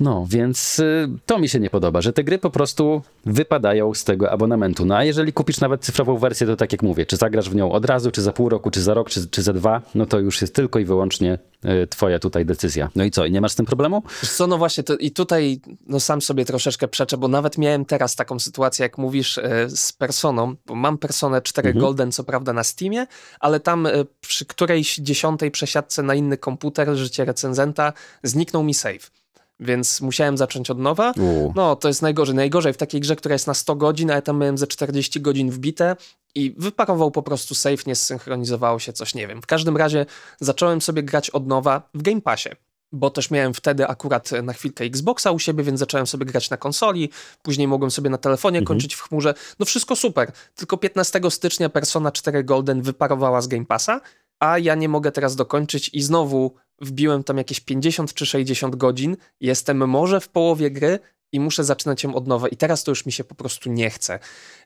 [0.00, 4.04] No, więc y, to mi się nie podoba, że te gry po prostu wypadają z
[4.04, 4.84] tego abonamentu.
[4.84, 7.72] No a jeżeli kupisz nawet cyfrową wersję, to tak jak mówię, czy zagrasz w nią
[7.72, 10.18] od razu, czy za pół roku, czy za rok, czy, czy za dwa, no to
[10.18, 12.88] już jest tylko i wyłącznie y, twoja tutaj decyzja.
[12.96, 14.02] No i co, i nie masz z tym problemu?
[14.22, 17.84] Wiesz co, no właśnie, to, i tutaj no sam sobie troszeczkę przeczę, bo nawet miałem
[17.84, 21.84] teraz taką sytuację, jak mówisz, e, z Personą, bo mam Personę 4 Mhm.
[21.84, 23.06] Golden, co prawda na Steamie,
[23.40, 23.88] ale tam
[24.20, 27.92] przy którejś dziesiątej przesiadce na inny komputer, życie recenzenta,
[28.22, 29.17] zniknął mi save.
[29.60, 31.12] Więc musiałem zacząć od nowa.
[31.18, 31.52] Uuu.
[31.56, 32.34] No, to jest najgorzej.
[32.34, 35.20] Najgorzej w takiej grze, która jest na 100 godzin, a ja tam miałem ze 40
[35.20, 35.96] godzin wbite
[36.34, 39.42] i wyparował po prostu save, nie zsynchronizowało się coś, nie wiem.
[39.42, 40.06] W każdym razie
[40.40, 42.48] zacząłem sobie grać od nowa w Game Passie.
[42.92, 46.56] Bo też miałem wtedy akurat na chwilkę Xboxa u siebie, więc zacząłem sobie grać na
[46.56, 47.10] konsoli.
[47.42, 48.66] Później mogłem sobie na telefonie Mhm.
[48.66, 49.34] kończyć w chmurze.
[49.58, 50.32] No wszystko super.
[50.54, 54.00] Tylko 15 stycznia Persona 4 Golden wyparowała z Game Passa
[54.40, 59.16] a ja nie mogę teraz dokończyć i znowu wbiłem tam jakieś 50 czy 60 godzin,
[59.40, 60.98] jestem może w połowie gry
[61.32, 63.90] i muszę zaczynać ją od nowa i teraz to już mi się po prostu nie
[63.90, 64.18] chce,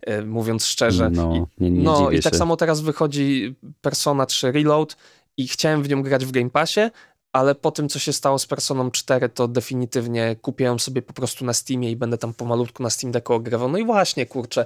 [0.08, 1.10] y, mówiąc szczerze.
[1.10, 2.38] No, I, nie, nie no i tak się.
[2.38, 4.96] samo teraz wychodzi Persona 3 Reload
[5.36, 6.80] i chciałem w nią grać w Game Passie,
[7.32, 11.12] ale po tym, co się stało z Personą 4, to definitywnie kupię ją sobie po
[11.12, 13.68] prostu na Steamie i będę tam pomalutku na Steam Decku ogrywał.
[13.68, 14.64] No i właśnie, kurczę,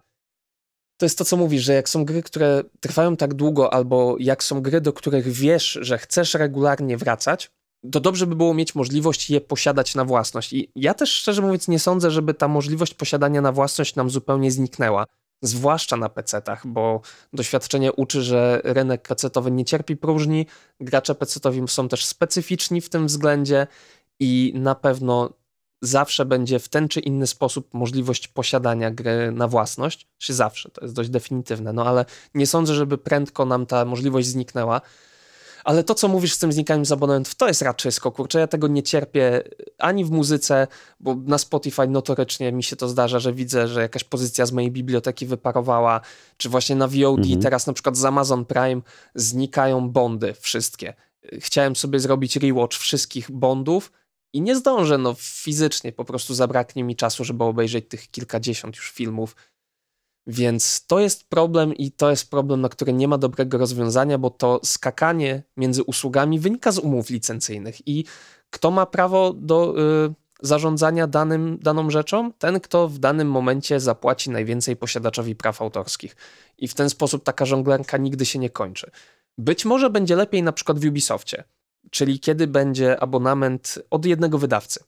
[0.96, 4.44] to jest to, co mówisz, że jak są gry, które trwają tak długo, albo jak
[4.44, 7.50] są gry, do których wiesz, że chcesz regularnie wracać,
[7.92, 10.52] to dobrze by było mieć możliwość je posiadać na własność.
[10.52, 14.50] I ja też szczerze mówiąc nie sądzę, żeby ta możliwość posiadania na własność nam zupełnie
[14.50, 15.06] zniknęła.
[15.42, 17.00] Zwłaszcza na PC-tach, bo
[17.32, 20.46] doświadczenie uczy, że rynek PC-towy nie cierpi próżni,
[20.80, 23.66] gracze PC-towi są też specyficzni w tym względzie
[24.20, 25.30] i na pewno
[25.82, 30.80] zawsze będzie w ten czy inny sposób możliwość posiadania gry na własność, czy zawsze, to
[30.80, 32.04] jest dość definitywne, no ale
[32.34, 34.80] nie sądzę, żeby prędko nam ta możliwość zniknęła.
[35.64, 38.68] Ale to, co mówisz z tym znikaniem z abonentów, to jest raczysko, kurczę, ja tego
[38.68, 39.42] nie cierpię
[39.78, 40.66] ani w muzyce,
[41.00, 44.70] bo na Spotify notorycznie mi się to zdarza, że widzę, że jakaś pozycja z mojej
[44.70, 46.00] biblioteki wyparowała,
[46.36, 47.40] czy właśnie na VOD, Mhm.
[47.40, 48.80] teraz na przykład z Amazon Prime
[49.14, 50.94] znikają bondy wszystkie.
[51.38, 53.92] Chciałem sobie zrobić rewatch wszystkich bondów
[54.32, 58.90] i nie zdążę, no fizycznie po prostu zabraknie mi czasu, żeby obejrzeć tych kilkadziesiąt już
[58.90, 59.36] filmów.
[60.26, 64.30] Więc to jest problem i to jest problem, na który nie ma dobrego rozwiązania, bo
[64.30, 68.04] to skakanie między usługami wynika z umów licencyjnych i
[68.50, 69.74] kto ma prawo do
[70.06, 72.32] y, zarządzania danym, daną rzeczą?
[72.32, 76.16] Ten, kto w danym momencie zapłaci najwięcej posiadaczowi praw autorskich.
[76.58, 78.90] I w ten sposób taka żonglerka nigdy się nie kończy.
[79.38, 81.44] Być może będzie lepiej na przykład w Ubisoftie,
[81.90, 84.80] czyli kiedy będzie abonament od jednego wydawcy,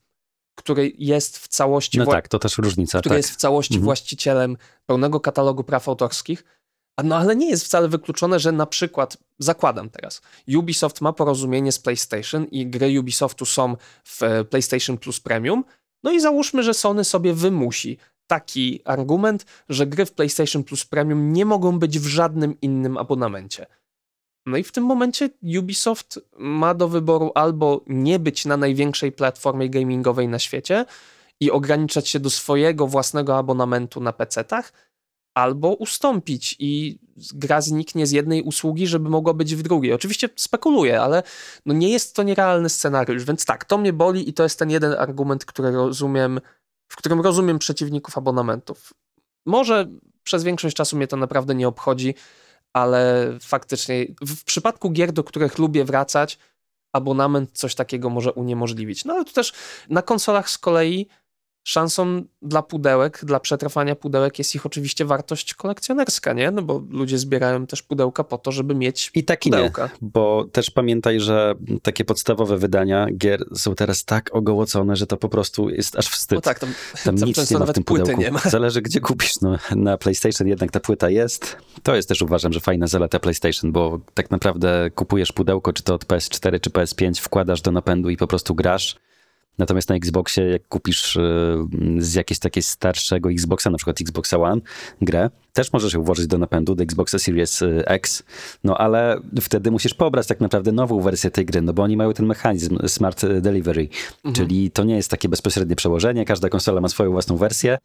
[0.55, 3.01] który jest w całości No tak, to też różnica.
[3.01, 3.17] który tak.
[3.17, 3.85] jest w całości Mhm.
[3.85, 6.45] właścicielem pełnego katalogu praw autorskich.
[7.05, 10.21] No ale nie jest wcale wykluczone, że na przykład, zakładam teraz,
[10.57, 15.65] Ubisoft ma porozumienie z PlayStation i gry Ubisoftu są w e, PlayStation Plus Premium,
[16.03, 21.33] no i załóżmy, że Sony sobie wymusi taki argument, że gry w PlayStation Plus Premium
[21.33, 23.67] nie mogą być w żadnym innym abonamencie.
[24.47, 29.71] No i w tym momencie Ubisoft ma do wyboru albo nie być na największej platformie
[29.71, 30.85] gamingowej na świecie
[31.41, 34.73] i ograniczać się do swojego własnego abonamentu na PC-tach,
[35.39, 36.99] albo ustąpić i
[37.35, 39.93] gra zniknie z jednej usługi, żeby mogła być w drugiej.
[39.93, 41.23] Oczywiście spekuluję, ale
[41.67, 44.71] no nie jest to nierealny scenariusz, więc tak, to mnie boli i to jest ten
[44.71, 46.41] jeden argument, który rozumiem,
[46.89, 48.93] w którym rozumiem przeciwników abonamentów.
[49.47, 49.89] Może
[50.23, 52.15] przez większość czasu mnie to naprawdę nie obchodzi,
[52.73, 56.39] ale faktycznie w, przypadku gier, do których lubię wracać,
[56.93, 59.05] abonament coś takiego może uniemożliwić.
[59.05, 59.53] No ale tu też
[59.89, 61.09] na konsolach z kolei
[61.69, 66.51] szansą dla pudełek, dla przetrwania pudełek jest ich oczywiście wartość kolekcjonerska, nie?
[66.51, 69.91] No bo ludzie zbierają też pudełka po to, żeby mieć I tak nie, pudełka.
[70.01, 75.29] bo też pamiętaj, że takie podstawowe wydania gier są teraz tak ogołocone, że to po
[75.29, 76.37] prostu jest aż wstyd.
[76.37, 76.73] No tak, tam,
[77.05, 78.23] Tam nic nie ma w tym płyty pudełku.
[78.23, 78.39] nie ma.
[78.39, 79.41] Zależy gdzie kupisz.
[79.41, 81.57] No, na PlayStation jednak ta płyta jest.
[81.83, 85.95] To jest też uważam, że fajna zaleta PlayStation, bo tak naprawdę kupujesz pudełko, czy to
[85.95, 88.97] od PS4, czy PS5, wkładasz do napędu i po prostu grasz.
[89.59, 91.21] Natomiast na Xboxie, jak kupisz y,
[91.99, 94.61] z jakiegoś takiego starszego Xboxa, na przykład Xboxa One,
[95.03, 98.23] grę, też możesz ją włożyć do napędu, do Xboxa Series y, X,
[98.65, 102.13] no ale wtedy musisz pobrać tak naprawdę nową wersję tej gry, no bo oni mają
[102.13, 103.89] ten mechanizm Smart Delivery,
[104.35, 107.79] czyli to nie jest takie bezpośrednie przełożenie, każda konsola ma swoją własną wersję,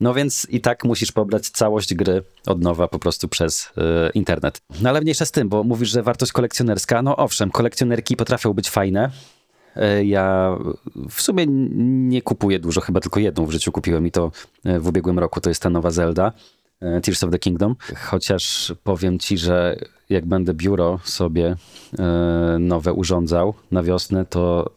[0.00, 3.70] no więc i tak musisz pobrać całość gry od nowa po prostu przez y,
[4.14, 4.60] internet.
[4.82, 8.70] No ale mniejsza z tym, bo mówisz, że wartość kolekcjonerska, no owszem, kolekcjonerki potrafią być
[8.70, 9.35] fajne, E,
[10.04, 10.56] Ja
[11.10, 14.30] w sumie nie kupuję dużo, chyba tylko jedną w życiu kupiłem i to
[14.64, 16.32] e, w ubiegłym roku, to jest ta nowa Zelda,
[16.80, 17.76] e, Tears of the Kingdom.
[17.96, 19.76] Chociaż powiem ci, że
[20.10, 21.56] jak będę biuro sobie
[21.98, 24.70] e, nowe urządzał na wiosnę, to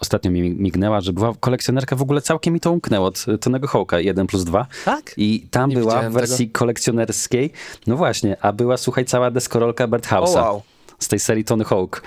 [0.00, 4.00] ostatnio mi mignęła, że była kolekcjonerka, w ogóle całkiem mi to umknęło od Tonego Hołka
[4.00, 4.66] 1 plus 2.
[4.84, 5.14] Tak?
[5.16, 7.52] I tam Nie była w wersji kolekcjonerskiej,
[7.86, 10.62] no właśnie, a była, słuchaj, cała deskorolka Berthausa wow.
[11.00, 12.02] Z tej serii Tony Hawk.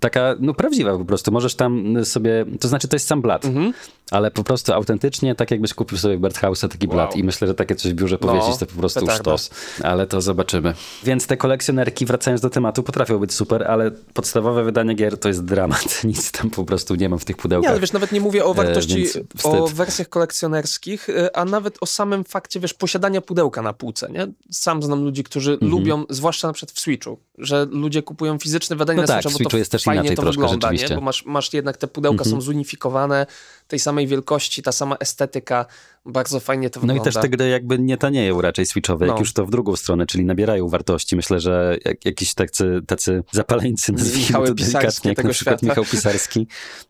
[0.00, 1.32] Taka, no prawdziwa po prostu.
[1.32, 3.72] Możesz tam sobie, to znaczy to jest sam blat, Mhm.
[4.10, 7.74] Ale po prostu autentycznie, tak jakbyś kupił sobie Berthausa taki blat i myślę, że takie
[7.74, 9.22] coś w biurze powiesić to po prostu petarda.
[9.22, 9.50] sztos.
[9.82, 10.74] Ale to zobaczymy.
[11.04, 15.44] Więc te kolekcjonerki, wracając do tematu, potrafią być super, ale podstawowe wydanie gier to jest
[15.44, 16.00] dramat.
[16.04, 17.70] Nic tam po prostu nie mam w tych Nie, pudełkach.
[17.70, 19.44] ale wiesz, nawet nie mówię o wartości, więc wstyd.
[19.54, 24.26] o wersjach kolekcjonerskich, y, a nawet o samym fakcie, wiesz, posiadania pudełka na półce, nie?
[24.50, 25.70] Sam znam ludzi, którzy Mhm.
[25.70, 29.28] lubią, zwłaszcza na przykład w Switchu, że ludzie kupują fizyczne wydanie No na tak, Switcha,
[29.30, 30.88] w bo Switchu to jest też fajnie inaczej to troszkę wygląda, nie?
[30.94, 32.36] Bo masz, masz jednak te pudełka Mhm.
[32.36, 33.26] są zunifikowane,
[33.68, 35.66] tej samej wielkości, ta sama estetyka,
[36.06, 37.04] bardzo fajnie to No i wygląda.
[37.12, 39.20] też te gry jakby nie tanieją raczej switchowe, jak No.
[39.20, 41.16] już to w drugą stronę, czyli nabierają wartości.
[41.16, 45.66] Myślę, że jak, jakiś tacy, tacy zapaleńcy, nazwijmy Michały to delikatnie, jak na przykład świata.
[45.70, 46.46] Michał Pisarski,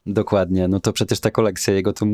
[0.06, 2.06] dokładnie, no to przecież ta kolekcja jego to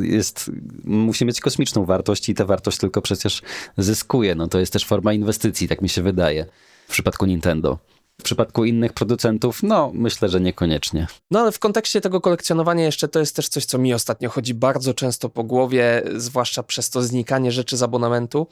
[0.00, 0.50] jest,
[0.84, 3.42] musi mieć kosmiczną wartość i ta wartość tylko przecież
[3.78, 4.34] zyskuje.
[4.34, 6.46] No to jest też forma inwestycji, tak mi się wydaje,
[6.88, 7.78] w przypadku Nintendo.
[8.20, 11.06] W przypadku innych producentów, no myślę, że niekoniecznie.
[11.30, 14.54] No ale w kontekście tego kolekcjonowania jeszcze to jest też coś, co mi ostatnio chodzi
[14.54, 18.46] bardzo często po głowie, zwłaszcza przez to znikanie rzeczy z abonamentu,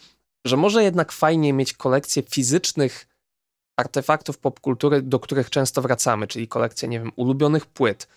[0.44, 3.06] że może jednak fajnie mieć kolekcję fizycznych
[3.76, 8.08] artefaktów popkultury, do których często wracamy, czyli kolekcję, nie wiem, ulubionych płyt.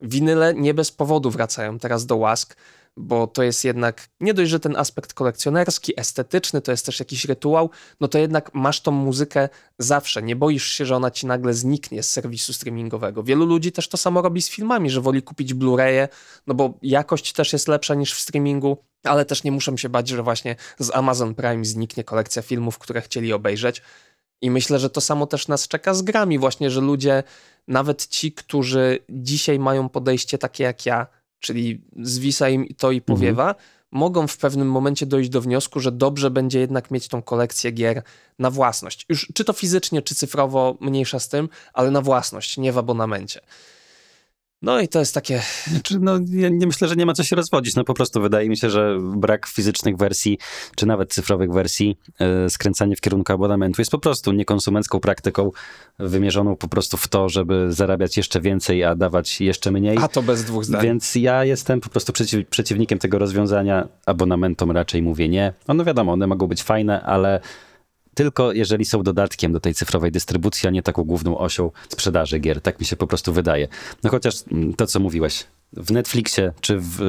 [0.00, 2.56] Winyle nie bez powodu wracają teraz do łask,
[2.96, 7.24] bo to jest jednak nie dość, że ten aspekt kolekcjonerski, estetyczny, to jest też jakiś
[7.24, 7.70] rytuał,
[8.00, 10.22] no to jednak masz tą muzykę zawsze.
[10.22, 13.22] Nie boisz się, że ona ci nagle zniknie z serwisu streamingowego.
[13.22, 16.08] Wielu ludzi też to samo robi z filmami, że woli kupić Blu-raye,
[16.46, 20.08] no bo jakość też jest lepsza niż w streamingu, ale też nie muszą się bać,
[20.08, 23.82] że właśnie z Amazon Prime zniknie kolekcja filmów, które chcieli obejrzeć.
[24.42, 27.22] I myślę, że to samo też nas czeka z grami, właśnie, że ludzie,
[27.68, 31.06] nawet ci, którzy dzisiaj mają podejście takie jak ja,
[31.42, 33.54] czyli zwisa im to i powiewa,
[33.90, 38.02] mogą w pewnym momencie dojść do wniosku, że dobrze będzie jednak mieć tą kolekcję gier
[38.38, 39.06] na własność.
[39.08, 43.40] Już czy to fizycznie, czy cyfrowo, mniejsza z tym, ale na własność, nie w abonamencie.
[44.62, 45.42] No i to jest takie.
[45.66, 47.74] Znaczy, no, ja nie myślę, że nie ma co się rozwodzić.
[47.74, 50.38] No po prostu wydaje mi się, że brak fizycznych wersji,
[50.76, 55.50] czy nawet cyfrowych wersji, e, skręcanie w kierunku abonamentu jest po prostu niekonsumencką praktyką
[55.98, 59.98] wymierzoną po prostu w to, żeby zarabiać jeszcze więcej, a dawać jeszcze mniej.
[60.00, 60.82] A to bez dwóch zdań.
[60.82, 63.88] Więc ja jestem po prostu przeciw, przeciwnikiem tego rozwiązania.
[64.06, 65.52] Abonamentom raczej mówię nie.
[65.68, 67.40] No wiadomo, one mogą być fajne, ale
[68.14, 72.60] tylko jeżeli są dodatkiem do tej cyfrowej dystrybucji, a nie taką główną osią sprzedaży gier.
[72.60, 73.68] Tak mi się po prostu wydaje.
[74.02, 77.02] No chociaż mm, to, co mówiłeś, w Netflixie, czy w,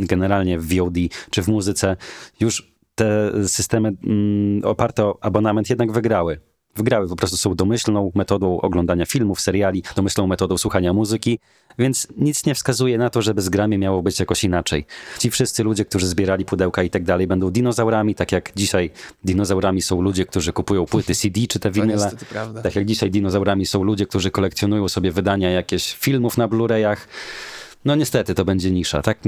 [0.00, 0.94] y, generalnie w VOD,
[1.30, 1.96] czy w muzyce,
[2.40, 6.40] już te systemy mm, oparte o abonament jednak wygrały.
[6.76, 11.38] Wygrały, po prostu są domyślną metodą oglądania filmów, seriali, domyślną metodą słuchania muzyki,
[11.78, 14.86] więc nic nie wskazuje na to, żeby z grami miało być jakoś inaczej.
[15.18, 18.90] Ci wszyscy ludzie, którzy zbierali pudełka i tak dalej, będą dinozaurami, tak jak dzisiaj
[19.24, 22.10] dinozaurami są ludzie, którzy kupują płyty CD czy te winyle.
[22.62, 26.96] Tak jak dzisiaj dinozaurami są ludzie, którzy kolekcjonują sobie wydania jakichś filmów na Blu-rayach.
[27.86, 29.18] No niestety to będzie nisza, tak?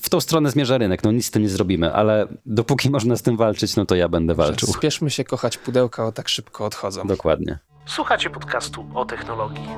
[0.00, 3.22] W tą stronę zmierza rynek, no nic z tym nie zrobimy, ale dopóki można z
[3.22, 4.68] tym walczyć, no to ja będę walczył.
[4.68, 7.06] Spieszmy się kochać pudełka, o tak szybko odchodzą.
[7.06, 7.58] Dokładnie.
[7.86, 9.68] Słuchacie podcastu o technologii.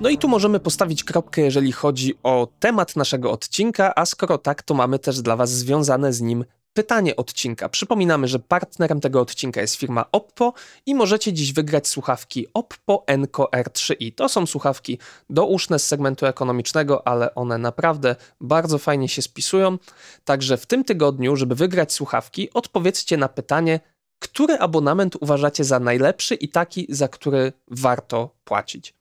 [0.00, 4.62] No i tu możemy postawić kropkę, jeżeli chodzi o temat naszego odcinka, a skoro tak,
[4.62, 6.44] to mamy też dla Was związane z nim
[6.74, 7.68] pytanie odcinka.
[7.68, 10.52] Przypominamy, że partnerem tego odcinka jest firma Oppo
[10.86, 14.14] i możecie dziś wygrać słuchawki Oppo Enco R3i.
[14.14, 14.98] To są słuchawki
[15.30, 19.78] douszne z segmentu ekonomicznego, ale one naprawdę bardzo fajnie się spisują.
[20.24, 23.80] Także w tym tygodniu, żeby wygrać słuchawki, odpowiedzcie na pytanie,
[24.18, 28.94] który abonament uważacie za najlepszy i taki, za który warto płacić.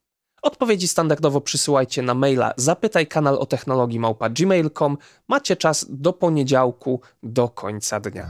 [0.44, 4.98] Odpowiedzi standardowo przysyłajcie na maila zapytaj kanał o technologii małpa gmail.com.
[5.28, 8.30] Macie czas do poniedziałku do końca dnia.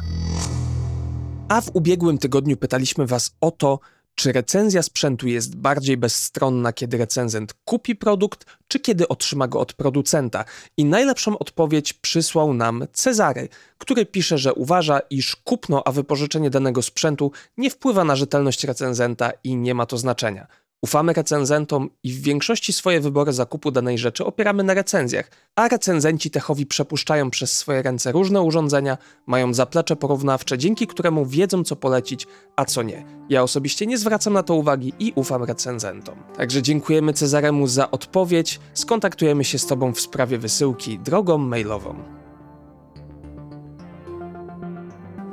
[1.49, 3.79] A w ubiegłym tygodniu pytaliśmy Was o to,
[4.15, 9.73] czy recenzja sprzętu jest bardziej bezstronna, kiedy recenzent kupi produkt, czy kiedy otrzyma go od
[9.73, 10.45] producenta.
[10.77, 16.81] I najlepszą odpowiedź przysłał nam Cezary, który pisze, że uważa, iż kupno, a wypożyczenie danego
[16.81, 20.47] sprzętu nie wpływa na rzetelność recenzenta i nie ma to znaczenia.
[20.83, 26.31] Ufamy recenzentom i w większości swoje wybory zakupu danej rzeczy opieramy na recenzjach, a recenzenci
[26.31, 32.27] techowi przepuszczają przez swoje ręce różne urządzenia, mają zaplecze porównawcze, dzięki któremu wiedzą co polecić,
[32.55, 33.05] a co nie.
[33.29, 36.15] Ja osobiście nie zwracam na to uwagi i ufam recenzentom.
[36.37, 42.22] Także dziękujemy Cezaremu za odpowiedź, skontaktujemy się z Tobą w sprawie wysyłki drogą mailową.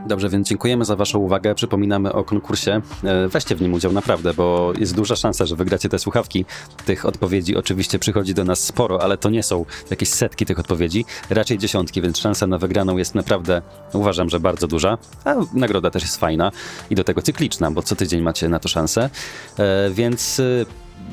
[0.07, 1.55] Dobrze, więc dziękujemy za Waszą uwagę.
[1.55, 2.81] Przypominamy o konkursie.
[3.05, 6.45] E, Weźcie w nim udział naprawdę, bo jest duża szansa, że wygracie te słuchawki.
[6.85, 11.05] Tych odpowiedzi oczywiście przychodzi do nas sporo, ale to nie są jakieś setki tych odpowiedzi,
[11.31, 14.99] raczej dziesiątki, więc szansa na wygraną jest naprawdę, uważam, że bardzo duża.
[15.25, 16.53] A nagroda też jest fajna
[16.91, 19.11] i do tego cykliczna, bo co tydzień macie na to szansę.
[19.59, 20.43] E, Więc.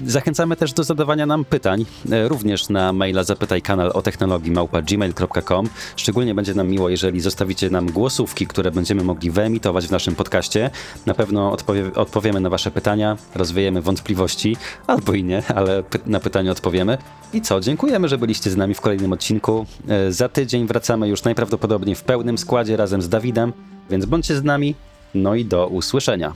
[0.05, 4.53] Zachęcamy też do zadawania nam pytań, e, również na maila zapytaj kanał o technologii.
[5.95, 10.69] Szczególnie będzie nam miło, jeżeli zostawicie nam głosówki, które będziemy mogli wyemitować w naszym podcaście.
[11.05, 14.57] Na pewno odpowie, odpowiemy na wasze pytania, rozwiejemy wątpliwości,
[14.88, 16.97] albo i nie, ale py na pytania odpowiemy.
[17.33, 19.65] I co, dziękujemy, że byliście z nami w kolejnym odcinku.
[19.88, 23.53] E, Za tydzień wracamy już najprawdopodobniej w pełnym składzie razem z Dawidem,
[23.89, 24.75] więc bądźcie z nami,
[25.15, 26.33] no i do usłyszenia.